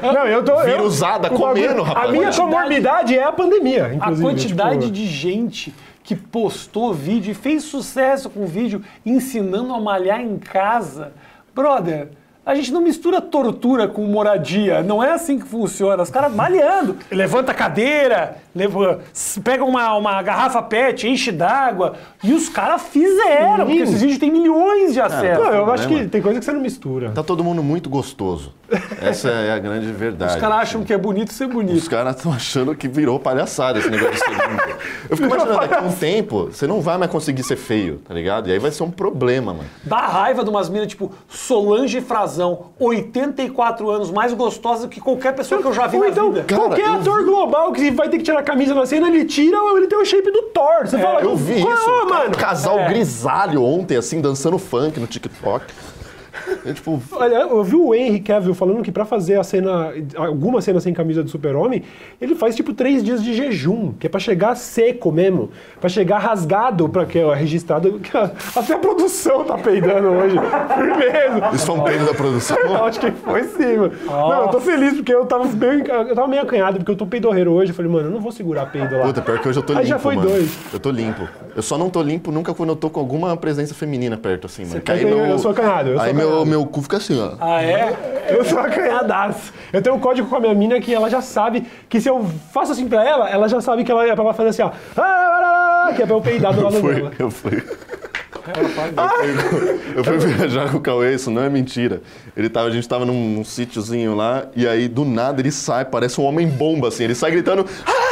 Não, 0.00 0.26
eu 0.28 0.44
tô. 0.44 0.52
eu- 0.60 0.64
Virusada 0.76 1.28
comendo, 1.28 1.82
rapaz. 1.82 2.08
A 2.08 2.12
minha 2.12 2.32
comorbidade 2.32 3.18
é 3.18 3.24
a 3.24 3.32
pandemia, 3.32 3.86
A 3.86 3.94
inclusive. 3.94 4.22
quantidade 4.22 4.78
tipo, 4.82 4.92
de 4.92 5.06
gente 5.06 5.74
que 6.04 6.14
postou 6.14 6.94
vídeo 6.94 7.32
e 7.32 7.34
fez 7.34 7.64
sucesso 7.64 8.30
com 8.30 8.46
vídeo 8.46 8.80
ensinando 9.04 9.74
a 9.74 9.80
malhar 9.80 10.20
em 10.20 10.38
casa. 10.38 11.12
Brother, 11.52 12.08
a 12.44 12.54
gente 12.54 12.72
não 12.72 12.80
mistura 12.80 13.20
tortura 13.20 13.88
com 13.88 14.04
moradia. 14.04 14.82
Não 14.82 15.02
é 15.02 15.12
assim 15.12 15.38
que 15.38 15.46
funciona. 15.46 16.02
Os 16.02 16.10
caras 16.10 16.32
malhando. 16.32 16.96
Levanta 17.10 17.52
a 17.52 17.54
cadeira, 17.54 18.36
leva, 18.54 19.00
pega 19.42 19.64
uma, 19.64 19.94
uma 19.96 20.22
garrafa 20.22 20.62
pet, 20.62 21.08
enche 21.08 21.32
d'água. 21.32 21.94
E 22.22 22.32
os 22.32 22.48
caras 22.48 22.82
fizeram, 22.82 23.66
porque 23.66 23.80
esses 23.82 24.00
vídeos 24.00 24.18
têm 24.18 24.30
milhões 24.30 24.92
de 24.92 25.00
acessos. 25.00 25.44
Não, 25.44 25.52
eu 25.54 25.72
acho 25.72 25.88
que 25.88 26.06
tem 26.06 26.20
coisa 26.20 26.38
que 26.38 26.44
você 26.44 26.52
não 26.52 26.60
mistura. 26.60 27.10
Tá 27.10 27.22
todo 27.22 27.42
mundo 27.42 27.62
muito 27.62 27.88
gostoso. 27.88 28.52
Essa 29.00 29.28
é 29.30 29.52
a 29.52 29.58
grande 29.58 29.86
verdade. 29.92 30.34
Os 30.34 30.40
caras 30.40 30.58
acham 30.58 30.82
que 30.82 30.92
é 30.92 30.98
bonito 30.98 31.32
ser 31.32 31.46
bonito. 31.46 31.76
Os 31.76 31.86
caras 31.86 32.16
estão 32.16 32.32
achando 32.32 32.74
que 32.74 32.88
virou 32.88 33.20
palhaçada 33.20 33.78
esse 33.78 33.90
negócio 33.90 34.14
de 34.14 34.18
ser 34.20 34.30
lindo. 34.30 34.62
Eu 35.10 35.16
fico 35.16 35.28
imaginando, 35.28 35.60
daqui 35.60 35.74
a 35.74 35.82
um 35.82 35.92
tempo, 35.92 36.46
você 36.46 36.66
não 36.66 36.80
vai 36.80 36.96
mais 36.96 37.10
conseguir 37.10 37.42
ser 37.42 37.56
feio, 37.56 37.98
tá 37.98 38.14
ligado? 38.14 38.48
E 38.48 38.52
aí 38.52 38.58
vai 38.58 38.70
ser 38.70 38.82
um 38.82 38.90
problema, 38.90 39.52
mano. 39.52 39.68
Dá 39.84 39.98
raiva 39.98 40.42
de 40.42 40.50
umas 40.50 40.68
minas 40.68 40.88
tipo 40.88 41.12
Solange 41.28 42.00
Frazão 42.00 42.24
razão. 42.34 42.70
84 42.78 43.90
anos, 43.90 44.10
mais 44.10 44.32
gostosa 44.32 44.86
do 44.86 44.88
que 44.88 45.00
qualquer 45.00 45.34
pessoa 45.34 45.60
que 45.60 45.66
eu 45.66 45.72
já 45.72 45.86
vi 45.86 45.96
Ou 45.96 46.02
na 46.04 46.08
então, 46.08 46.32
vida. 46.32 46.44
Cara, 46.44 46.60
qualquer 46.62 46.88
ator 46.88 47.18
vi- 47.18 47.24
global 47.24 47.72
que 47.72 47.90
vai 47.90 48.08
ter 48.08 48.18
que 48.18 48.22
tirar 48.24 48.42
camisa 48.44 48.74
na 48.74 48.86
cena, 48.86 49.08
ele 49.08 49.24
tira 49.24 49.56
ele 49.76 49.86
tem 49.88 49.98
o 49.98 50.04
shape 50.04 50.30
do 50.30 50.42
Thor. 50.42 50.86
Você 50.86 50.98
fala, 50.98 51.20
Eu 51.20 51.34
vi 51.36 51.60
"Qual, 51.60 51.72
isso, 51.74 51.90
um 51.90 52.08
mano. 52.08 52.36
casal 52.36 52.78
É. 52.78 52.88
grisalho 52.88 53.62
ontem, 53.62 53.96
assim, 53.96 54.20
dançando 54.20 54.58
funk 54.58 55.00
no 55.00 55.06
TikTok. 55.06 55.64
Eu, 56.64 56.74
tipo, 56.74 57.02
Olha, 57.12 57.34
eu 57.36 57.62
vi 57.64 57.76
o 57.76 57.94
Henry 57.94 58.20
Cavill 58.20 58.54
falando 58.54 58.82
que 58.82 58.90
pra 58.92 59.04
fazer 59.04 59.38
a 59.38 59.44
cena, 59.44 59.92
alguma 60.16 60.60
cena 60.60 60.80
sem 60.80 60.92
camisa 60.92 61.22
do 61.22 61.30
super-homem, 61.30 61.82
ele 62.20 62.34
faz 62.34 62.54
tipo 62.56 62.72
três 62.74 63.02
dias 63.04 63.22
de 63.22 63.34
jejum, 63.34 63.92
que 63.98 64.06
é 64.06 64.10
pra 64.10 64.20
chegar 64.20 64.54
seco 64.56 65.12
mesmo, 65.12 65.50
pra 65.80 65.88
chegar 65.88 66.18
rasgado, 66.18 66.88
pra 66.88 67.04
que 67.06 67.18
é 67.18 67.34
registrado, 67.34 67.98
que 68.00 68.16
a- 68.16 68.30
até 68.56 68.74
a 68.74 68.78
produção 68.78 69.44
tá 69.44 69.56
peidando 69.58 70.08
hoje, 70.08 70.36
firmeza. 70.74 71.50
isso 71.54 71.66
foi 71.66 71.74
um 71.76 71.82
peido 71.84 72.04
da 72.06 72.14
produção. 72.14 72.56
Eu 72.58 72.84
acho 72.84 73.00
que 73.00 73.10
foi 73.10 73.44
sim, 73.44 73.76
mano. 73.76 73.92
Não, 74.06 74.42
eu 74.42 74.48
tô 74.48 74.60
feliz 74.60 74.94
porque 74.94 75.14
eu 75.14 75.24
tava 75.26 75.44
meio, 75.46 75.84
eu 75.86 76.14
tava 76.14 76.28
meio 76.28 76.42
acanhado, 76.42 76.78
porque 76.78 76.90
eu 76.90 76.96
tô 76.96 77.06
peidorreiro 77.06 77.52
hoje. 77.52 77.70
Eu 77.70 77.74
falei, 77.76 77.90
mano, 77.90 78.08
eu 78.08 78.12
não 78.12 78.20
vou 78.20 78.32
segurar 78.32 78.66
peido 78.66 78.96
lá. 78.96 79.06
Puta, 79.06 79.22
pior 79.22 79.38
que 79.40 79.48
hoje 79.48 79.58
eu 79.58 79.62
tô 79.62 79.72
Aí 79.72 79.78
limpo, 79.78 79.88
já 79.88 79.98
foi 79.98 80.16
mano. 80.16 80.28
dois. 80.28 80.58
Eu 80.72 80.80
tô 80.80 80.90
limpo. 80.90 81.28
Eu 81.54 81.62
só 81.62 81.78
não 81.78 81.88
tô 81.88 82.02
limpo 82.02 82.30
nunca 82.32 82.52
quando 82.52 82.70
eu 82.70 82.76
tô 82.76 82.90
com 82.90 82.98
alguma 83.00 83.36
presença 83.36 83.74
feminina 83.74 84.16
perto, 84.16 84.46
assim, 84.46 84.64
mano. 84.64 84.80
Que 84.80 84.90
Eu 84.92 84.96
tenho- 84.98 85.26
eu 85.26 85.38
sou 85.38 85.50
acanhado, 85.52 85.90
eu 85.90 85.96
sou 85.96 86.04
aí 86.06 86.12
meu, 86.30 86.44
meu 86.46 86.66
cu 86.66 86.82
fica 86.82 86.96
assim, 86.96 87.20
ó. 87.20 87.32
Ah, 87.40 87.62
é? 87.62 88.26
Eu 88.28 88.44
sou 88.44 88.58
acanhadaço. 88.58 89.52
Eu 89.72 89.82
tenho 89.82 89.96
um 89.96 90.00
código 90.00 90.28
com 90.28 90.36
a 90.36 90.40
minha 90.40 90.54
mina 90.54 90.80
que 90.80 90.92
ela 90.94 91.08
já 91.10 91.20
sabe 91.20 91.66
que 91.88 92.00
se 92.00 92.08
eu 92.08 92.24
faço 92.52 92.72
assim 92.72 92.88
pra 92.88 93.04
ela, 93.06 93.28
ela 93.28 93.48
já 93.48 93.60
sabe 93.60 93.84
que 93.84 93.90
ela 93.92 94.06
é 94.06 94.14
pra 94.14 94.24
ela 94.24 94.34
fazer 94.34 94.48
assim, 94.50 94.62
ó. 94.62 94.70
"Ah, 94.96 95.92
que 95.94 96.02
é 96.02 96.06
pra 96.06 96.14
eu 96.16 96.20
peidar 96.20 96.52
do 96.54 96.62
lado 96.62 96.76
Eu 96.76 96.80
fui, 96.80 97.10
eu 97.18 97.30
fui. 97.30 97.62
Eu 99.96 100.04
fui 100.04 100.18
viajar 100.18 100.70
com 100.70 100.76
o 100.76 100.80
Cauê, 100.80 101.14
isso 101.14 101.30
não 101.30 101.42
é 101.42 101.48
mentira. 101.48 102.02
Ele 102.36 102.48
tava, 102.48 102.68
a 102.68 102.70
gente 102.70 102.88
tava 102.88 103.04
num, 103.04 103.14
num 103.36 103.44
sítiozinho 103.44 104.14
lá, 104.14 104.46
e 104.54 104.66
aí 104.66 104.86
do 104.88 105.04
nada 105.04 105.40
ele 105.40 105.50
sai, 105.50 105.84
parece 105.84 106.20
um 106.20 106.24
homem 106.24 106.46
bomba, 106.46 106.88
assim. 106.88 107.04
Ele 107.04 107.14
sai 107.14 107.30
gritando, 107.30 107.64
ah, 107.86 108.03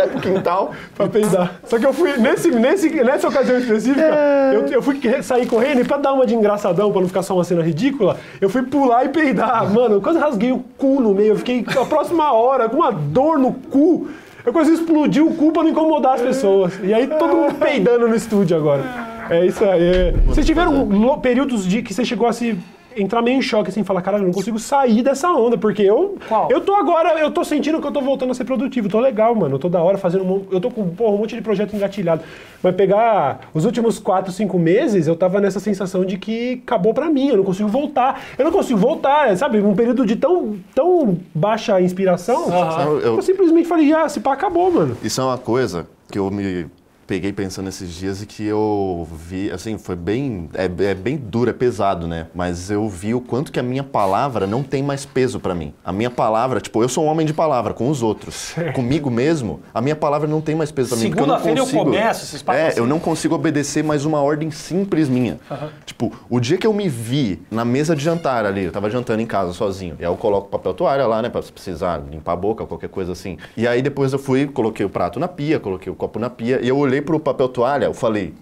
sai 0.00 0.08
pro 0.08 0.20
quintal. 0.20 0.74
Pra 0.96 1.08
peidar. 1.08 1.60
Só 1.64 1.78
que 1.78 1.86
eu 1.86 1.92
fui, 1.92 2.16
nesse, 2.16 2.50
nesse, 2.50 2.90
nessa 2.90 3.28
ocasião 3.28 3.58
específica, 3.58 4.18
eu, 4.52 4.66
eu 4.66 4.82
fui 4.82 5.00
sair 5.22 5.46
correndo 5.46 5.80
e 5.80 5.84
pra 5.84 5.96
dar 5.96 6.12
uma 6.12 6.26
de 6.26 6.34
engraçadão, 6.34 6.90
pra 6.90 7.00
não 7.00 7.08
ficar 7.08 7.22
só 7.22 7.34
uma 7.34 7.44
cena 7.44 7.62
ridícula, 7.62 8.16
eu 8.40 8.48
fui 8.48 8.62
pular 8.62 9.04
e 9.04 9.08
peidar. 9.08 9.68
Mano, 9.72 9.96
eu 9.96 10.00
quase 10.00 10.18
rasguei 10.18 10.52
o 10.52 10.58
cu 10.78 11.00
no 11.00 11.14
meio. 11.14 11.32
Eu 11.32 11.36
fiquei 11.36 11.64
a 11.80 11.84
próxima 11.84 12.32
hora 12.32 12.68
com 12.68 12.76
uma 12.76 12.92
dor 12.92 13.38
no 13.38 13.52
cu. 13.52 14.08
Eu 14.44 14.52
quase 14.52 14.72
explodi 14.72 15.20
o 15.20 15.32
cu 15.34 15.52
pra 15.52 15.62
não 15.62 15.70
incomodar 15.70 16.14
as 16.14 16.22
pessoas. 16.22 16.78
E 16.82 16.94
aí 16.94 17.06
todo 17.06 17.36
mundo 17.36 17.54
peidando 17.54 18.08
no 18.08 18.14
estúdio 18.14 18.56
agora. 18.56 18.82
É 19.28 19.44
isso 19.44 19.64
aí. 19.64 20.12
Vocês 20.26 20.46
tiveram 20.46 20.88
períodos 21.20 21.66
de 21.66 21.82
que 21.82 21.92
você 21.92 22.04
chegou 22.04 22.26
a 22.26 22.32
se 22.32 22.58
entrar 22.96 23.22
meio 23.22 23.38
em 23.38 23.42
choque, 23.42 23.70
assim, 23.70 23.84
falar, 23.84 24.02
caralho, 24.02 24.22
eu 24.22 24.26
não 24.26 24.32
consigo 24.34 24.58
sair 24.58 25.02
dessa 25.02 25.30
onda, 25.32 25.56
porque 25.58 25.82
eu. 25.82 26.16
Qual? 26.28 26.48
Eu 26.50 26.60
tô 26.60 26.74
agora, 26.74 27.18
eu 27.18 27.30
tô 27.30 27.44
sentindo 27.44 27.80
que 27.80 27.86
eu 27.86 27.92
tô 27.92 28.00
voltando 28.00 28.30
a 28.30 28.34
ser 28.34 28.44
produtivo, 28.44 28.88
tô 28.88 28.98
legal, 29.00 29.34
mano. 29.34 29.54
Eu 29.56 29.58
tô 29.58 29.68
da 29.68 29.82
hora 29.82 29.98
fazendo. 29.98 30.24
um 30.24 30.44
Eu 30.50 30.60
tô 30.60 30.70
com 30.70 30.88
porra, 30.90 31.14
um 31.14 31.18
monte 31.18 31.34
de 31.34 31.42
projeto 31.42 31.74
engatilhado. 31.74 32.22
Mas 32.62 32.74
pegar 32.74 33.40
os 33.54 33.64
últimos 33.64 33.98
4, 33.98 34.32
5 34.32 34.58
meses, 34.58 35.06
eu 35.06 35.16
tava 35.16 35.40
nessa 35.40 35.60
sensação 35.60 36.04
de 36.04 36.18
que 36.18 36.60
acabou 36.64 36.92
pra 36.92 37.08
mim, 37.10 37.28
eu 37.28 37.36
não 37.38 37.44
consigo 37.44 37.68
voltar. 37.68 38.20
Eu 38.38 38.44
não 38.44 38.52
consigo 38.52 38.78
voltar, 38.78 39.36
sabe? 39.36 39.60
Um 39.60 39.74
período 39.74 40.04
de 40.04 40.16
tão, 40.16 40.56
tão 40.74 41.18
baixa 41.34 41.80
inspiração. 41.80 42.48
Eu- 42.84 43.00
Eu 43.16 43.22
simplesmente 43.22 43.66
falei, 43.68 43.92
ah, 43.92 44.08
se 44.08 44.20
pá, 44.20 44.32
acabou, 44.32 44.70
mano. 44.70 44.96
Isso 45.02 45.20
é 45.20 45.24
uma 45.24 45.38
coisa 45.38 45.86
que 46.10 46.18
eu 46.18 46.30
me 46.30 46.66
peguei 47.10 47.32
pensando 47.32 47.68
esses 47.68 47.92
dias 47.92 48.22
e 48.22 48.26
que 48.26 48.46
eu 48.46 49.04
vi, 49.26 49.50
assim, 49.50 49.76
foi 49.76 49.96
bem, 49.96 50.48
é, 50.54 50.66
é 50.90 50.94
bem 50.94 51.16
duro, 51.16 51.50
é 51.50 51.52
pesado, 51.52 52.06
né? 52.06 52.28
Mas 52.32 52.70
eu 52.70 52.88
vi 52.88 53.12
o 53.16 53.20
quanto 53.20 53.50
que 53.50 53.58
a 53.58 53.64
minha 53.64 53.82
palavra 53.82 54.46
não 54.46 54.62
tem 54.62 54.80
mais 54.80 55.04
peso 55.04 55.40
pra 55.40 55.52
mim. 55.52 55.74
A 55.84 55.92
minha 55.92 56.08
palavra, 56.08 56.60
tipo, 56.60 56.80
eu 56.80 56.88
sou 56.88 57.04
um 57.04 57.08
homem 57.08 57.26
de 57.26 57.34
palavra 57.34 57.74
com 57.74 57.90
os 57.90 58.00
outros. 58.00 58.54
Comigo 58.76 59.10
mesmo, 59.10 59.58
a 59.74 59.80
minha 59.80 59.96
palavra 59.96 60.28
não 60.28 60.40
tem 60.40 60.54
mais 60.54 60.70
peso 60.70 60.90
pra 60.90 60.98
mim. 60.98 61.06
eu 61.06 61.10
Segunda-feira 61.10 61.58
eu 61.58 61.64
consigo- 61.64 61.82
começo 61.84 62.24
esses 62.24 62.42
papos 62.42 62.60
É, 62.60 62.68
assim. 62.68 62.78
eu 62.78 62.86
não 62.86 63.00
consigo 63.00 63.34
obedecer 63.34 63.82
mais 63.82 64.04
uma 64.04 64.20
ordem 64.22 64.52
simples 64.52 65.08
minha. 65.08 65.36
Tipo, 65.84 66.12
o 66.30 66.38
dia 66.38 66.58
que 66.58 66.66
eu 66.66 66.72
me 66.72 66.88
vi 66.88 67.42
na 67.50 67.64
mesa 67.64 67.96
de 67.96 68.04
jantar 68.04 68.46
ali, 68.46 68.66
eu 68.66 68.70
tava 68.72 68.88
jantando 68.88 69.20
em 69.20 69.26
casa 69.26 69.52
sozinho. 69.52 69.96
E 69.98 70.04
aí 70.04 70.08
eu 70.12 70.16
coloco 70.16 70.48
papel 70.48 70.72
toalha 70.74 71.08
lá, 71.08 71.20
né, 71.20 71.28
pra 71.28 71.42
precisar 71.42 72.00
limpar 72.08 72.34
a 72.34 72.36
boca, 72.36 72.64
qualquer 72.66 72.88
coisa 72.88 73.10
assim. 73.10 73.36
E 73.56 73.66
aí 73.66 73.82
depois 73.82 74.12
eu 74.12 74.18
fui, 74.20 74.46
coloquei 74.46 74.86
o 74.86 74.88
prato 74.88 75.18
na 75.18 75.26
pia, 75.26 75.58
coloquei 75.58 75.92
o 75.92 75.96
copo 75.96 76.20
na 76.20 76.30
pia, 76.30 76.60
e 76.62 76.68
eu 76.68 76.78
olhei 76.78 76.99
pro 77.00 77.20
papel 77.20 77.48
toalha, 77.48 77.86
eu 77.86 77.94
falei: 77.94 78.34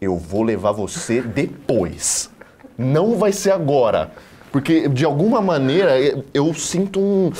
eu 0.00 0.16
vou 0.16 0.42
levar 0.42 0.72
você 0.72 1.20
depois. 1.20 2.30
Não 2.76 3.16
vai 3.16 3.32
ser 3.32 3.52
agora. 3.52 4.12
Porque 4.52 4.88
de 4.88 5.04
alguma 5.04 5.40
maneira 5.40 5.92
eu 6.32 6.54
sinto 6.54 7.00
um. 7.00 7.32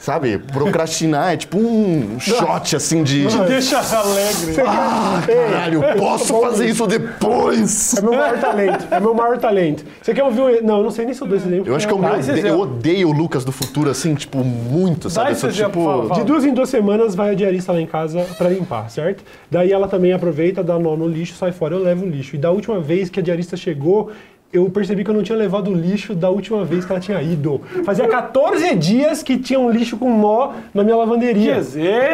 Sabe, 0.00 0.38
procrastinar 0.38 1.34
é 1.34 1.36
tipo 1.36 1.58
um 1.58 2.18
shot 2.18 2.74
assim 2.74 3.02
de. 3.02 3.26
Deixa 3.46 3.80
alegre. 3.80 4.56
Ah, 4.66 5.22
caralho, 5.26 5.84
eu 5.84 5.96
posso 5.96 6.40
fazer 6.40 6.70
isso 6.70 6.86
depois! 6.86 7.94
É 7.98 8.00
meu 8.00 8.12
maior 8.12 8.40
talento. 8.40 8.86
É 8.90 8.98
meu 8.98 9.14
maior 9.14 9.38
talento. 9.38 9.84
Você 10.00 10.14
quer 10.14 10.24
ouvir 10.24 10.40
um... 10.40 10.66
Não, 10.66 10.78
eu 10.78 10.84
não 10.84 10.90
sei 10.90 11.04
nem 11.04 11.12
se 11.12 11.20
eu 11.20 11.26
dou 11.26 11.36
esse 11.36 11.46
exemplo. 11.46 11.68
Eu 11.68 11.76
acho 11.76 11.86
que 11.86 11.92
eu, 11.92 11.98
me 11.98 12.06
odeio, 12.06 12.46
eu 12.46 12.60
odeio 12.60 13.08
o 13.10 13.12
Lucas 13.12 13.44
do 13.44 13.52
futuro, 13.52 13.90
assim, 13.90 14.14
tipo, 14.14 14.38
muito, 14.42 15.10
sabe? 15.10 15.32
Esse 15.32 15.46
exemplo, 15.46 15.72
tipo. 15.72 15.84
fala, 15.84 16.08
fala. 16.08 16.20
De 16.20 16.26
duas 16.26 16.46
em 16.46 16.54
duas 16.54 16.70
semanas 16.70 17.14
vai 17.14 17.32
a 17.32 17.34
diarista 17.34 17.70
lá 17.72 17.80
em 17.80 17.86
casa 17.86 18.26
pra 18.38 18.48
limpar, 18.48 18.90
certo? 18.90 19.22
Daí 19.50 19.70
ela 19.70 19.86
também 19.86 20.14
aproveita, 20.14 20.64
dá 20.64 20.78
nó 20.78 20.96
no 20.96 21.06
lixo, 21.06 21.34
sai 21.34 21.52
fora, 21.52 21.74
eu 21.74 21.82
levo 21.82 22.06
o 22.06 22.08
lixo. 22.08 22.36
E 22.36 22.38
da 22.38 22.50
última 22.50 22.80
vez 22.80 23.10
que 23.10 23.20
a 23.20 23.22
diarista 23.22 23.54
chegou, 23.54 24.10
eu 24.52 24.68
percebi 24.68 25.04
que 25.04 25.10
eu 25.10 25.14
não 25.14 25.22
tinha 25.22 25.38
levado 25.38 25.70
o 25.70 25.74
lixo 25.74 26.14
da 26.14 26.28
última 26.28 26.64
vez 26.64 26.84
que 26.84 26.90
ela 26.90 27.00
tinha 27.00 27.22
ido. 27.22 27.60
Fazia 27.84 28.08
14 28.08 28.74
dias 28.74 29.22
que 29.22 29.38
tinha 29.38 29.60
um 29.60 29.70
lixo 29.70 29.96
com 29.96 30.16
nó 30.18 30.52
na 30.74 30.82
minha 30.82 30.96
lavanderia. 30.96 31.54
Que 31.54 31.60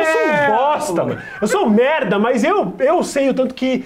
Eu 0.00 0.05
sou 0.05 0.23
um 0.33 0.57
bosta, 0.57 1.05
mano. 1.05 1.23
Eu 1.40 1.49
sou 1.49 1.71
merda, 1.71 2.19
mas 2.19 2.45
eu, 2.45 2.75
eu 2.78 3.02
sei 3.02 3.31
o 3.31 3.35
tanto 3.35 3.55
que. 3.55 3.85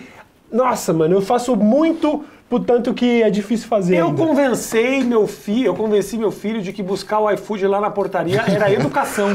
Nossa, 0.53 0.93
mano, 0.93 1.15
eu 1.15 1.23
faço 1.23 1.55
muito 1.57 2.25
pro 2.49 2.59
tanto 2.59 2.93
que 2.93 3.23
é 3.23 3.31
difícil 3.31 3.69
fazer. 3.69 3.97
Eu 3.97 4.09
ainda. 4.09 4.27
convencei 4.27 5.05
meu 5.05 5.29
filho, 5.29 5.67
eu 5.67 5.75
convenci 5.75 6.19
meu 6.19 6.33
filho 6.33 6.61
de 6.61 6.73
que 6.73 6.83
buscar 6.83 7.21
o 7.21 7.31
iFood 7.31 7.65
lá 7.69 7.81
na 7.81 7.91
portaria 7.91 8.43
era 8.43 8.71
educação. 8.75 9.29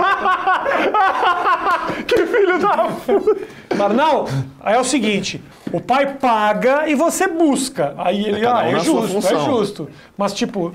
que 2.05 2.25
filho 2.25 2.59
da 2.59 2.89
puta! 3.05 3.47
Mas 3.77 3.95
não, 3.95 4.25
aí 4.59 4.75
é 4.75 4.79
o 4.79 4.83
seguinte, 4.83 5.41
o 5.71 5.79
pai 5.79 6.15
paga 6.15 6.87
e 6.89 6.95
você 6.95 7.27
busca. 7.27 7.93
Aí 7.97 8.25
ele, 8.25 8.45
É 8.45 8.47
ah, 8.47 8.69
é 8.69 8.79
justo, 8.79 9.17
é 9.27 9.45
justo. 9.45 9.89
Mas 10.17 10.33
tipo, 10.33 10.73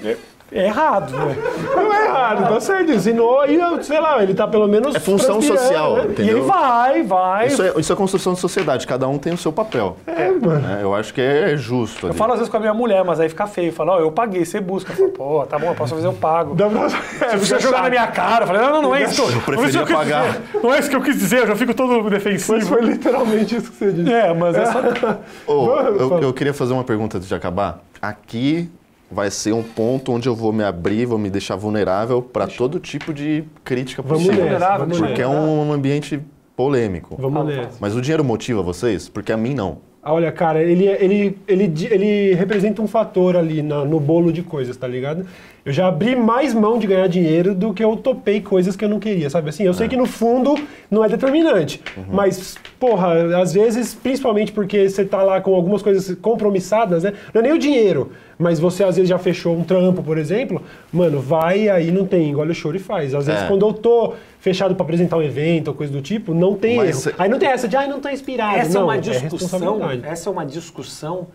é, 0.52 0.61
é 0.61 0.66
errado, 0.66 1.12
né? 1.12 1.37
Não 1.75 1.95
é 1.95 2.07
errado, 2.07 2.49
tá 2.49 2.61
certo. 2.61 2.92
Ensinou 2.92 3.47
e, 3.47 3.54
eu, 3.54 3.83
sei 3.83 4.00
lá, 4.00 4.23
ele 4.23 4.35
tá 4.35 4.47
pelo 4.47 4.66
menos. 4.66 4.95
É 4.95 5.00
função 5.00 5.40
social, 5.40 5.97
né? 5.97 6.02
E 6.02 6.12
entendeu? 6.12 6.38
ele 6.38 6.47
vai, 6.47 7.02
vai. 7.02 7.47
Isso 7.47 7.62
é, 7.62 7.73
isso 7.76 7.92
é 7.92 7.97
construção 7.97 8.35
de 8.35 8.40
sociedade, 8.40 8.87
cada 8.87 9.07
um 9.09 9.19
tem 9.19 9.33
o 9.33 9.38
seu 9.38 9.52
papel. 9.52 9.97
É, 10.07 10.30
mano. 10.30 10.61
né? 10.61 10.80
Eu 10.83 10.95
acho 10.95 11.14
que 11.14 11.21
é 11.21 11.57
justo. 11.57 12.07
Eu 12.07 12.11
ali. 12.11 12.19
falo 12.19 12.33
às 12.33 12.38
vezes 12.38 12.50
com 12.50 12.57
a 12.57 12.61
minha 12.61 12.75
mulher, 12.75 13.04
mas 13.04 13.21
aí 13.21 13.28
fica 13.28 13.47
feio. 13.47 13.69
Eu 13.69 13.73
falo, 13.73 13.92
ó, 13.92 14.00
eu 14.00 14.11
paguei, 14.11 14.45
você 14.45 14.61
busca. 14.61 14.92
Eu 14.92 14.97
falo, 14.97 15.09
pô, 15.11 15.47
tá 15.47 15.59
bom, 15.59 15.69
eu 15.69 15.75
posso 15.75 15.95
fazer, 15.95 16.07
eu 16.07 16.12
pago. 16.12 16.54
Dá 16.54 16.69
pra... 16.69 16.87
É, 17.28 17.37
Você 17.37 17.59
jogar 17.59 17.78
chato. 17.78 17.83
na 17.83 17.90
minha 17.90 18.07
cara. 18.09 18.45
Eu 18.45 18.47
falei, 18.47 18.62
não, 18.62 18.73
não, 18.73 18.83
não 18.83 18.95
é 18.95 19.04
isso 19.04 19.21
eu, 19.23 19.30
Eu 19.30 19.38
é 19.38 19.40
preferia 19.40 19.69
isso 19.69 19.78
eu 19.78 19.87
pagar. 19.87 20.26
dizer. 20.26 20.40
Não 20.62 20.75
é 20.75 20.78
isso 20.78 20.90
que 20.90 20.97
eu 20.97 21.02
quis 21.02 21.19
dizer, 21.19 21.38
eu 21.40 21.47
já 21.49 21.57
fico 21.57 21.75
todo 21.75 22.02
Mas 22.02 22.12
defensivo. 22.12 22.66
foi 22.66 22.83
literalmente 22.83 23.57
isso 23.57 23.71
que 23.71 23.76
você 23.76 23.92
disse. 23.92 24.12
É, 24.12 24.33
mas 24.35 24.57
é 24.57 24.66
só... 24.66 24.80
Ô, 25.47 25.76
eu, 25.80 26.09
Fala. 26.09 26.21
eu 26.23 26.33
queria 26.33 26.54
fazer 26.54 26.73
uma 26.73 26.85
pergunta 26.85 27.19
antes 27.19 27.28
de 27.28 27.35
acabar. 27.35 27.80
Aqui 28.00 28.71
vai 29.11 29.31
ser 29.31 29.52
um 29.52 29.62
ponto 29.62 30.12
onde 30.12 30.29
eu 30.29 30.35
vou 30.35 30.52
me 30.52 30.62
abrir, 30.62 31.07
vou 31.07 31.19
me 31.19 31.29
deixar 31.29 31.57
vulnerável 31.57 32.23
para 32.23 32.47
todo 32.47 32.79
tipo 32.79 33.12
de 33.12 33.45
crítica 33.64 34.02
Vamos 34.02 34.25
possível. 34.25 34.45
nessa, 34.45 34.59
vulnerável, 34.59 34.87
vamos 34.87 34.99
Porque 34.99 35.23
é 35.23 35.29
um 35.29 35.73
ambiente 35.73 36.21
polêmico. 36.57 37.17
Vamos 37.19 37.47
nessa. 37.47 37.79
Mas 37.81 37.95
o 37.97 38.00
dinheiro 38.00 38.25
motiva 38.25 38.62
vocês? 38.62 39.09
Porque 39.09 39.33
a 39.33 39.37
mim 39.37 39.55
não. 39.55 39.79
Olha, 40.02 40.33
cara, 40.33 40.62
ele, 40.62 40.87
ele, 40.87 41.37
ele, 41.47 41.73
ele 41.90 42.35
representa 42.35 42.80
um 42.80 42.87
fator 42.87 43.37
ali 43.37 43.62
na- 43.62 43.85
no 43.85 44.00
bolo 44.00 44.33
de 44.33 44.42
coisas, 44.42 44.75
tá 44.75 44.88
ligado? 44.88 45.26
Eu 45.62 45.75
já 45.75 45.88
abri 45.88 46.16
mais 46.16 46.54
mão 46.54 46.78
de 46.78 46.87
ganhar 46.87 47.07
dinheiro 47.07 47.54
do 47.54 47.75
que 47.75 47.85
eu 47.85 47.95
topei 47.95 48.40
coisas 48.40 48.75
que 48.75 48.83
eu 48.83 48.88
não 48.88 48.99
queria, 48.99 49.28
sabe? 49.28 49.50
Assim, 49.50 49.62
eu 49.62 49.75
sei 49.75 49.88
que 49.88 49.97
no 49.99 50.07
fundo 50.07 50.54
não 50.90 51.04
é 51.04 51.09
determinante, 51.11 51.83
mas, 52.11 52.57
porra, 52.78 53.37
às 53.42 53.52
vezes, 53.52 53.95
principalmente 53.95 54.52
porque 54.52 54.88
você 54.88 55.04
tá 55.04 55.23
lá 55.23 55.38
com 55.38 55.54
algumas 55.54 55.83
coisas 55.83 56.16
compromissadas, 56.19 57.02
né? 57.04 57.12
Não 57.35 57.40
é 57.40 57.45
nem 57.45 57.52
o 57.52 57.59
dinheiro, 57.59 58.11
mas 58.38 58.59
você 58.59 58.83
às 58.83 58.97
vezes 58.97 59.09
já 59.11 59.19
fechou 59.19 59.54
um 59.54 59.62
trampo, 59.62 60.02
por 60.02 60.16
exemplo, 60.16 60.62
mano, 60.90 61.21
vai 61.21 61.69
aí 61.69 61.90
não 61.90 62.07
tem, 62.07 62.30
engole 62.30 62.52
o 62.52 62.54
choro 62.54 62.76
e 62.76 62.80
faz. 62.80 63.14
Às 63.14 63.26
vezes 63.26 63.42
É. 63.42 63.47
quando 63.47 63.66
eu 63.66 63.73
tô 63.75 64.14
fechado 64.40 64.75
pra 64.75 64.82
apresentar 64.85 65.16
um 65.18 65.23
evento 65.23 65.68
ou 65.68 65.75
coisa 65.75 65.92
do 65.92 66.00
tipo, 66.02 66.32
não 66.35 66.56
tem 66.56 66.76
Mas 66.78 66.88
erro. 66.90 66.99
cê- 67.00 67.14
Aí 67.18 67.28
não 67.28 67.38
tem 67.38 67.49
essa 67.50 67.68
de, 67.68 67.76
ai, 67.76 67.87
não 67.87 68.00
tô 68.00 68.09
inspirado. 68.09 68.56
Essa 68.56 68.73
não, 68.75 68.80
é 68.80 68.85
uma 68.85 68.99
discussão, 68.99 69.38
responsabilidade. 69.38 70.06
essa 70.12 70.28
é 70.28 70.32
uma 70.32 70.47
discussão 70.47 71.26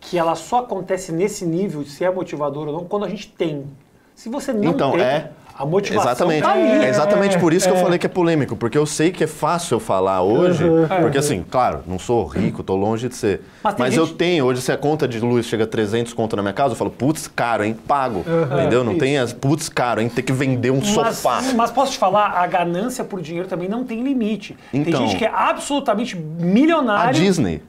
que 0.00 0.18
ela 0.18 0.34
só 0.34 0.58
acontece 0.58 1.12
nesse 1.12 1.44
nível 1.46 1.82
de 1.82 1.90
se 1.90 2.04
é 2.04 2.10
motivador 2.10 2.66
ou 2.68 2.72
não 2.74 2.84
quando 2.84 3.04
a 3.04 3.08
gente 3.08 3.28
tem. 3.28 3.64
Se 4.14 4.28
você 4.28 4.52
não 4.52 4.72
então, 4.72 4.90
tem, 4.92 5.00
é. 5.00 5.30
A 5.58 5.66
motivação 5.66 6.10
Exatamente. 6.12 6.42
tá 6.42 6.52
ali. 6.52 6.84
É 6.84 6.88
exatamente 6.88 7.38
por 7.38 7.52
isso 7.52 7.66
que 7.66 7.72
eu 7.74 7.78
é. 7.78 7.82
falei 7.82 7.98
que 7.98 8.06
é 8.06 8.08
polêmico, 8.08 8.54
porque 8.54 8.78
eu 8.78 8.86
sei 8.86 9.10
que 9.10 9.24
é 9.24 9.26
fácil 9.26 9.74
eu 9.76 9.80
falar 9.80 10.22
hoje, 10.22 10.62
porque 11.00 11.18
assim, 11.18 11.44
claro, 11.50 11.80
não 11.86 11.98
sou 11.98 12.24
rico, 12.26 12.62
tô 12.62 12.76
longe 12.76 13.08
de 13.08 13.16
ser. 13.16 13.40
Mas 13.62 13.74
Mas, 13.76 13.90
tem 13.90 13.98
eu 13.98 14.06
gente- 14.06 14.16
tenho, 14.16 14.44
hoje 14.44 14.62
se 14.62 14.70
a 14.70 14.76
conta 14.76 15.08
de 15.08 15.18
luz 15.18 15.46
chega 15.46 15.64
a 15.64 15.66
300 15.66 16.12
conto 16.12 16.36
na 16.36 16.42
minha 16.42 16.54
casa, 16.54 16.72
eu 16.72 16.76
falo, 16.76 16.90
putz, 16.90 17.26
caro, 17.26 17.64
hein, 17.64 17.76
pago. 17.88 18.24
Entendeu? 18.52 18.84
Não 18.84 18.92
isso. 18.92 19.00
tem 19.00 19.18
as, 19.18 19.32
putz, 19.32 19.68
caro, 19.68 20.00
hein, 20.00 20.08
ter 20.08 20.22
que 20.22 20.32
vender 20.32 20.70
um 20.70 20.76
Mas, 20.76 21.16
sofá. 21.16 21.42
mas 21.56 21.70
posso 21.72 21.92
te 21.92 21.98
falar, 21.98 22.28
a 22.36 22.46
ganância 22.46 23.02
por 23.02 23.20
dinheiro 23.20 23.48
também 23.48 23.68
não 23.68 23.82
tem 23.84 24.02
limite. 24.02 24.56
tem 24.70 24.82
Então. 24.82 25.06
gente 25.08 25.16
que 25.16 25.24
é 25.24 25.30
absolutamente 25.34 26.16
A 26.16 26.44
milionário. 26.44 27.14
Disney. 27.20 27.62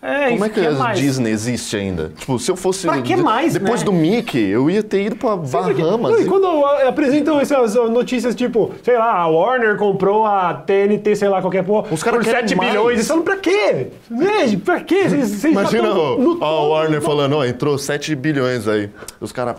É, 0.00 0.30
Como 0.30 0.44
é 0.44 0.48
que 0.48 0.60
a 0.64 0.70
mais. 0.70 0.96
Disney 0.98 1.32
existe 1.32 1.76
ainda? 1.76 2.12
Tipo, 2.16 2.38
se 2.38 2.48
eu 2.48 2.56
fosse. 2.56 2.86
Pra 2.86 3.02
que 3.02 3.16
mais, 3.16 3.54
Depois 3.54 3.80
né? 3.80 3.86
do 3.86 3.92
Mickey, 3.92 4.48
eu 4.48 4.70
ia 4.70 4.80
ter 4.80 5.06
ido 5.06 5.16
pra 5.16 5.36
Bahamas. 5.36 6.12
Não, 6.12 6.20
e 6.20 6.24
quando 6.24 6.46
apresentam 6.86 7.40
essas 7.40 7.74
notícias 7.74 8.34
tipo, 8.36 8.72
sei 8.84 8.96
lá, 8.96 9.12
a 9.16 9.26
Warner 9.26 9.76
comprou 9.76 10.24
a 10.24 10.54
TNT, 10.54 11.16
sei 11.16 11.28
lá, 11.28 11.40
qualquer 11.40 11.64
porra, 11.64 11.88
Os 11.90 12.00
caras 12.00 12.20
por 12.20 12.24
querem 12.24 12.42
7 12.48 12.56
mais. 12.56 12.70
bilhões. 12.70 12.94
Eles 12.94 13.08
falam, 13.08 13.24
pra 13.24 13.36
quê? 13.38 13.88
Né? 14.08 14.60
Pra 14.64 14.80
quê? 14.80 15.08
Vocês, 15.08 15.42
Imagina 15.44 15.90
ó, 15.92 16.44
a. 16.44 16.68
Warner 16.68 17.02
falando, 17.02 17.36
ó, 17.36 17.44
entrou 17.44 17.76
7 17.76 18.14
bilhões 18.14 18.68
aí. 18.68 18.88
Os 19.20 19.32
caras. 19.32 19.56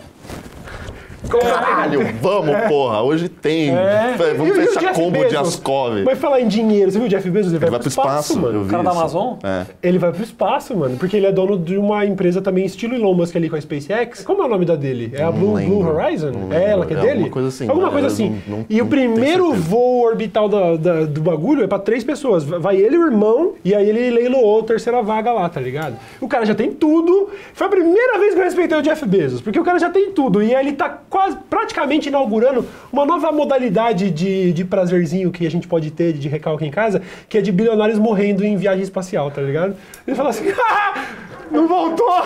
Caralho, 1.27 1.99
vamos, 2.21 2.55
porra, 2.67 3.01
hoje 3.01 3.27
tem. 3.29 3.69
É. 3.69 4.15
Vamos 4.17 4.37
E 4.37 4.41
o- 4.41 4.61
e 4.61 4.63
o 4.63 4.67
fechar 4.67 4.79
Jeff 4.79 4.93
combo 4.95 5.17
de 5.17 5.23
Bezos? 5.25 5.37
Ascov. 5.55 6.03
Vai 6.03 6.15
falar 6.15 6.41
em 6.41 6.47
dinheiro, 6.47 6.91
você 6.91 6.97
viu 6.97 7.07
o 7.07 7.09
Jeff 7.09 7.29
Bezos? 7.29 7.51
Ele 7.51 7.59
vai, 7.59 7.67
Ele 7.67 7.71
vai 7.71 7.79
pro 7.79 7.89
espaço, 7.89 8.33
eu 8.33 8.41
mano. 8.41 8.63
vi 8.63 8.69
cara 8.71 8.83
da 8.83 8.89
isso. 8.91 8.99
Amazon? 8.99 9.33
É. 9.43 9.65
Ele 9.83 9.97
vai 9.99 10.11
pro 10.11 10.23
espaço, 10.23 10.75
mano, 10.75 10.97
porque 10.97 11.17
ele 11.17 11.25
é 11.25 11.31
dono 11.31 11.57
de 11.59 11.77
uma 11.77 12.05
empresa 12.05 12.41
também 12.41 12.65
estilo 12.65 12.95
Elon 12.95 13.13
Musk 13.13 13.35
ali 13.35 13.49
com 13.49 13.55
a 13.55 13.61
SpaceX. 13.61 14.23
Como 14.23 14.41
é 14.41 14.45
o 14.45 14.47
nome 14.47 14.65
da 14.65 14.75
dele? 14.75 15.11
É 15.13 15.23
a 15.23 15.31
Blue. 15.31 15.53
Blue 15.59 15.87
Horizon? 15.87 16.31
É 16.51 16.71
ela 16.71 16.85
que 16.85 16.93
é, 16.93 16.97
É 16.97 17.01
dele? 17.01 17.11
alguma 17.13 17.29
coisa 17.29 17.47
assim, 17.49 17.67
Alguma 17.67 17.87
né? 17.87 17.91
coisa 17.93 18.07
assim. 18.07 18.41
não- 18.47 18.57
não- 18.59 18.65
e 18.69 18.81
o 18.81 18.85
primeiro 18.85 19.53
voo 19.53 20.03
orbital 20.05 20.47
da- 20.47 20.75
da- 20.77 21.05
do 21.05 21.21
bagulho 21.21 21.63
é 21.63 21.67
pra 21.67 21.79
três 21.79 22.03
pessoas. 22.03 22.43
Vai 22.43 22.77
ele 22.77 22.95
e 22.95 22.99
o 22.99 23.05
irmão, 23.05 23.53
e 23.63 23.75
aí 23.75 23.87
ele 23.89 24.09
leiloou 24.09 24.61
a 24.61 24.63
terceira 24.63 25.01
vaga 25.01 25.31
lá, 25.31 25.47
tá 25.49 25.59
ligado? 25.59 25.95
O 26.21 26.27
cara 26.27 26.45
já 26.45 26.55
tem 26.55 26.71
tudo. 26.71 27.29
Foi 27.53 27.67
a 27.67 27.69
primeira 27.69 28.17
vez 28.19 28.33
que 28.33 28.39
eu 28.39 28.43
respeitei 28.43 28.77
o 28.77 28.81
Jeff 28.81 29.05
Bezos, 29.05 29.41
porque 29.41 29.59
o 29.59 29.63
cara 29.63 29.79
já 29.79 29.89
tem 29.89 30.11
tudo. 30.11 30.41
E 30.41 30.53
aí 30.55 30.65
ele 30.67 30.75
tá 30.75 30.89
quase, 31.09 31.37
praticamente 31.49 32.09
inaugurando 32.09 32.65
uma 32.91 33.05
nova 33.05 33.31
modalidade 33.31 34.11
de, 34.11 34.53
de 34.53 34.63
prazerzinho 34.65 35.31
que 35.31 35.45
a 35.45 35.51
gente 35.51 35.67
pode 35.67 35.91
ter 35.91 36.13
de 36.13 36.27
recalque 36.27 36.65
em 36.65 36.71
casa, 36.71 37.01
que 37.27 37.37
é 37.37 37.41
de 37.41 37.51
bilionários 37.51 37.97
morrendo 37.99 38.43
em 38.45 38.55
viagem 38.55 38.83
espacial, 38.83 39.31
tá 39.31 39.41
ligado? 39.41 39.75
Ele 40.07 40.15
fala 40.15 40.29
assim, 40.29 40.45
"Ah, 40.51 41.05
não 41.51 41.67
voltou! 41.67 42.07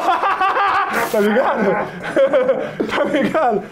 tá 1.12 1.20
ligado? 1.20 1.72
tá 2.90 3.04
ligado? 3.06 3.63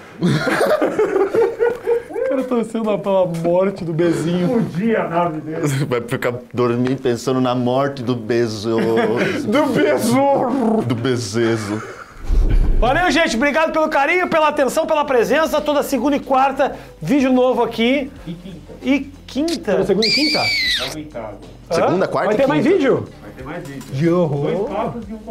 O 2.09 2.29
cara 2.29 2.43
torcendo 2.43 2.97
pela 2.99 3.25
morte 3.25 3.83
do 3.83 3.91
Bezinho. 3.93 4.47
Podia 4.47 5.03
a 5.03 5.09
nave 5.09 5.41
dele. 5.41 5.67
Vai 5.87 6.01
ficar 6.01 6.33
dormindo 6.53 7.01
pensando 7.01 7.41
na 7.41 7.53
morte 7.53 8.01
do 8.03 8.15
Bezos. 8.15 9.45
Do 9.45 9.65
Besouro! 9.73 10.81
do 10.83 10.95
Bezezo. 10.95 12.00
Valeu, 12.81 13.11
gente. 13.11 13.35
Obrigado 13.35 13.71
pelo 13.71 13.87
carinho, 13.89 14.27
pela 14.27 14.47
atenção, 14.47 14.87
pela 14.87 15.05
presença. 15.05 15.61
Toda 15.61 15.83
segunda 15.83 16.15
e 16.15 16.19
quarta, 16.19 16.75
vídeo 16.99 17.31
novo 17.31 17.61
aqui. 17.61 18.11
E 18.25 18.33
quinta. 18.33 18.59
E 18.81 18.99
quinta. 19.27 19.83
Segunda 19.85 20.07
e 20.07 20.11
quinta? 20.11 20.39
Segunda, 21.69 22.05
Hã? 22.05 22.07
quarta 22.07 22.25
Vai 22.29 22.33
e 22.33 22.37
ter 22.37 22.47
mais 22.47 22.65
vídeo? 22.65 23.07
Vai 23.21 23.31
ter 23.37 23.43
mais 23.43 23.67
vídeo. 23.67 23.85
Yo. 23.93 24.67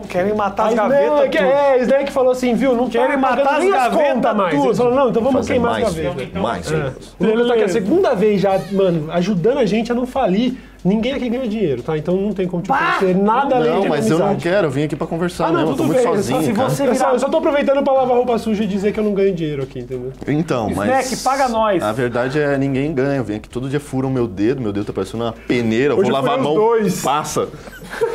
Querem 0.09 0.33
matar 0.33 0.69
as 0.69 0.75
gavetas. 0.75 1.11
não, 1.11 1.29
que- 1.29 1.39
tudo. 1.39 1.51
é, 1.51 1.79
Snack 1.81 2.13
falou 2.13 2.31
assim, 2.31 2.55
viu? 2.55 2.75
Não 2.77 2.89
Querem 2.89 3.11
tá 3.11 3.17
matar 3.19 3.45
pagando 3.45 3.75
as 3.75 3.83
gavetas 3.93 4.37
mais. 4.37 4.55
tudo. 4.55 4.75
Falou, 4.77 4.95
não, 4.95 5.11
então 5.11 5.23
vamos 5.23 5.47
queimar 5.49 5.73
mais, 5.73 5.89
as 5.89 5.95
gavetas. 5.97 6.41
mais 6.43 6.71
vídeos. 6.71 7.17
Ele 7.21 7.47
tá 7.49 7.55
aqui 7.55 7.63
a 7.65 7.69
segunda 7.69 8.15
vez 8.15 8.41
já, 8.41 8.61
mano, 8.71 9.11
ajudando 9.11 9.59
a 9.59 9.67
gente 9.67 9.91
a 9.91 9.95
não 9.95 10.07
falir. 10.07 10.55
Ninguém 10.83 11.13
aqui 11.13 11.29
ganha 11.29 11.47
dinheiro, 11.47 11.83
tá? 11.83 11.99
Então 11.99 12.17
não 12.17 12.33
tem 12.33 12.49
como 12.49 12.63
te 12.63 12.71
oferecer 12.73 13.15
nada 13.15 13.57
além 13.57 13.71
Não, 13.71 13.81
de 13.83 13.89
mas 13.91 14.09
eu 14.11 14.19
não 14.19 14.35
quero, 14.37 14.67
eu 14.67 14.71
vim 14.71 14.85
aqui 14.85 14.97
pra 14.97 15.07
conversar 15.07 15.49
Ah, 15.49 15.53
não, 15.53 15.57
mesmo, 15.59 15.71
eu 15.73 15.77
tô 15.77 15.83
tudo 15.83 15.93
muito 15.93 16.05
bem. 16.07 16.17
sozinho, 16.17 16.43
se 16.43 16.53
você- 16.53 16.87
Eu 16.89 16.95
só, 16.95 17.11
eu 17.13 17.19
só 17.19 17.29
tô 17.29 17.37
aproveitando 17.37 17.83
pra 17.85 17.93
lavar 17.93 18.17
roupa 18.17 18.39
suja 18.39 18.65
e 18.65 18.67
dizer 18.67 18.93
que 18.93 18.99
eu 18.99 19.05
não 19.05 19.13
ganho 19.13 19.35
dinheiro 19.35 19.63
aqui, 19.63 19.81
entendeu? 19.81 20.11
Então, 20.27 20.71
mas... 20.75 21.11
Snack, 21.13 21.23
paga 21.23 21.49
nós. 21.49 21.83
A 21.83 21.93
verdade 21.93 22.39
é 22.41 22.57
ninguém 22.57 22.95
ganha. 22.95 23.17
Eu 23.19 23.25
venho 23.25 23.39
aqui 23.41 23.49
todo 23.49 23.69
dia 23.69 23.79
furam 23.81 24.09
meu 24.11 24.27
dedo, 24.27 24.63
meu 24.63 24.73
dedo 24.73 24.87
tá 24.87 24.93
parecendo 24.95 25.23
uma 25.25 25.33
peneira. 25.47 25.93
Eu 25.93 25.99
Hoje 25.99 26.11
vou 26.11 26.19
eu 26.19 26.25
lavar 26.25 26.39
a 26.39 26.43
mão, 26.43 26.55
dois. 26.55 27.03
passa. 27.03 27.47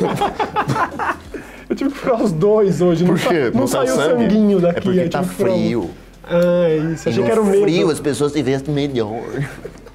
Eu 1.68 1.74
tive 1.74 1.90
que 1.90 1.98
furar 1.98 2.22
os 2.22 2.30
dois 2.32 2.80
hoje. 2.80 3.04
Por 3.04 3.18
não 3.18 3.28
quê? 3.28 3.50
Não, 3.52 3.60
tá 3.62 3.66
saiu 3.66 3.96
sangue? 3.96 4.22
sanguinho 4.24 4.60
daqui. 4.60 4.78
É 4.78 4.80
porque 4.80 5.08
tá 5.08 5.22
frio. 5.24 5.90
Ah, 6.22 6.68
é 6.68 6.76
isso. 6.76 7.08
Achei 7.08 7.20
no 7.20 7.26
que 7.26 7.32
era 7.32 7.40
o 7.42 7.44
medo. 7.44 7.62
frio 7.62 7.90
as 7.90 7.98
pessoas 8.00 8.32
se 8.32 8.42
vestem 8.42 8.72
melhor. 8.74 9.20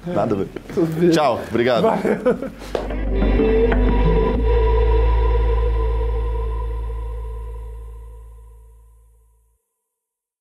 Nada 0.06 0.34
ver. 0.34 0.48
Tchau, 1.10 1.40
obrigado. 1.50 1.82
Vai. 1.82 3.31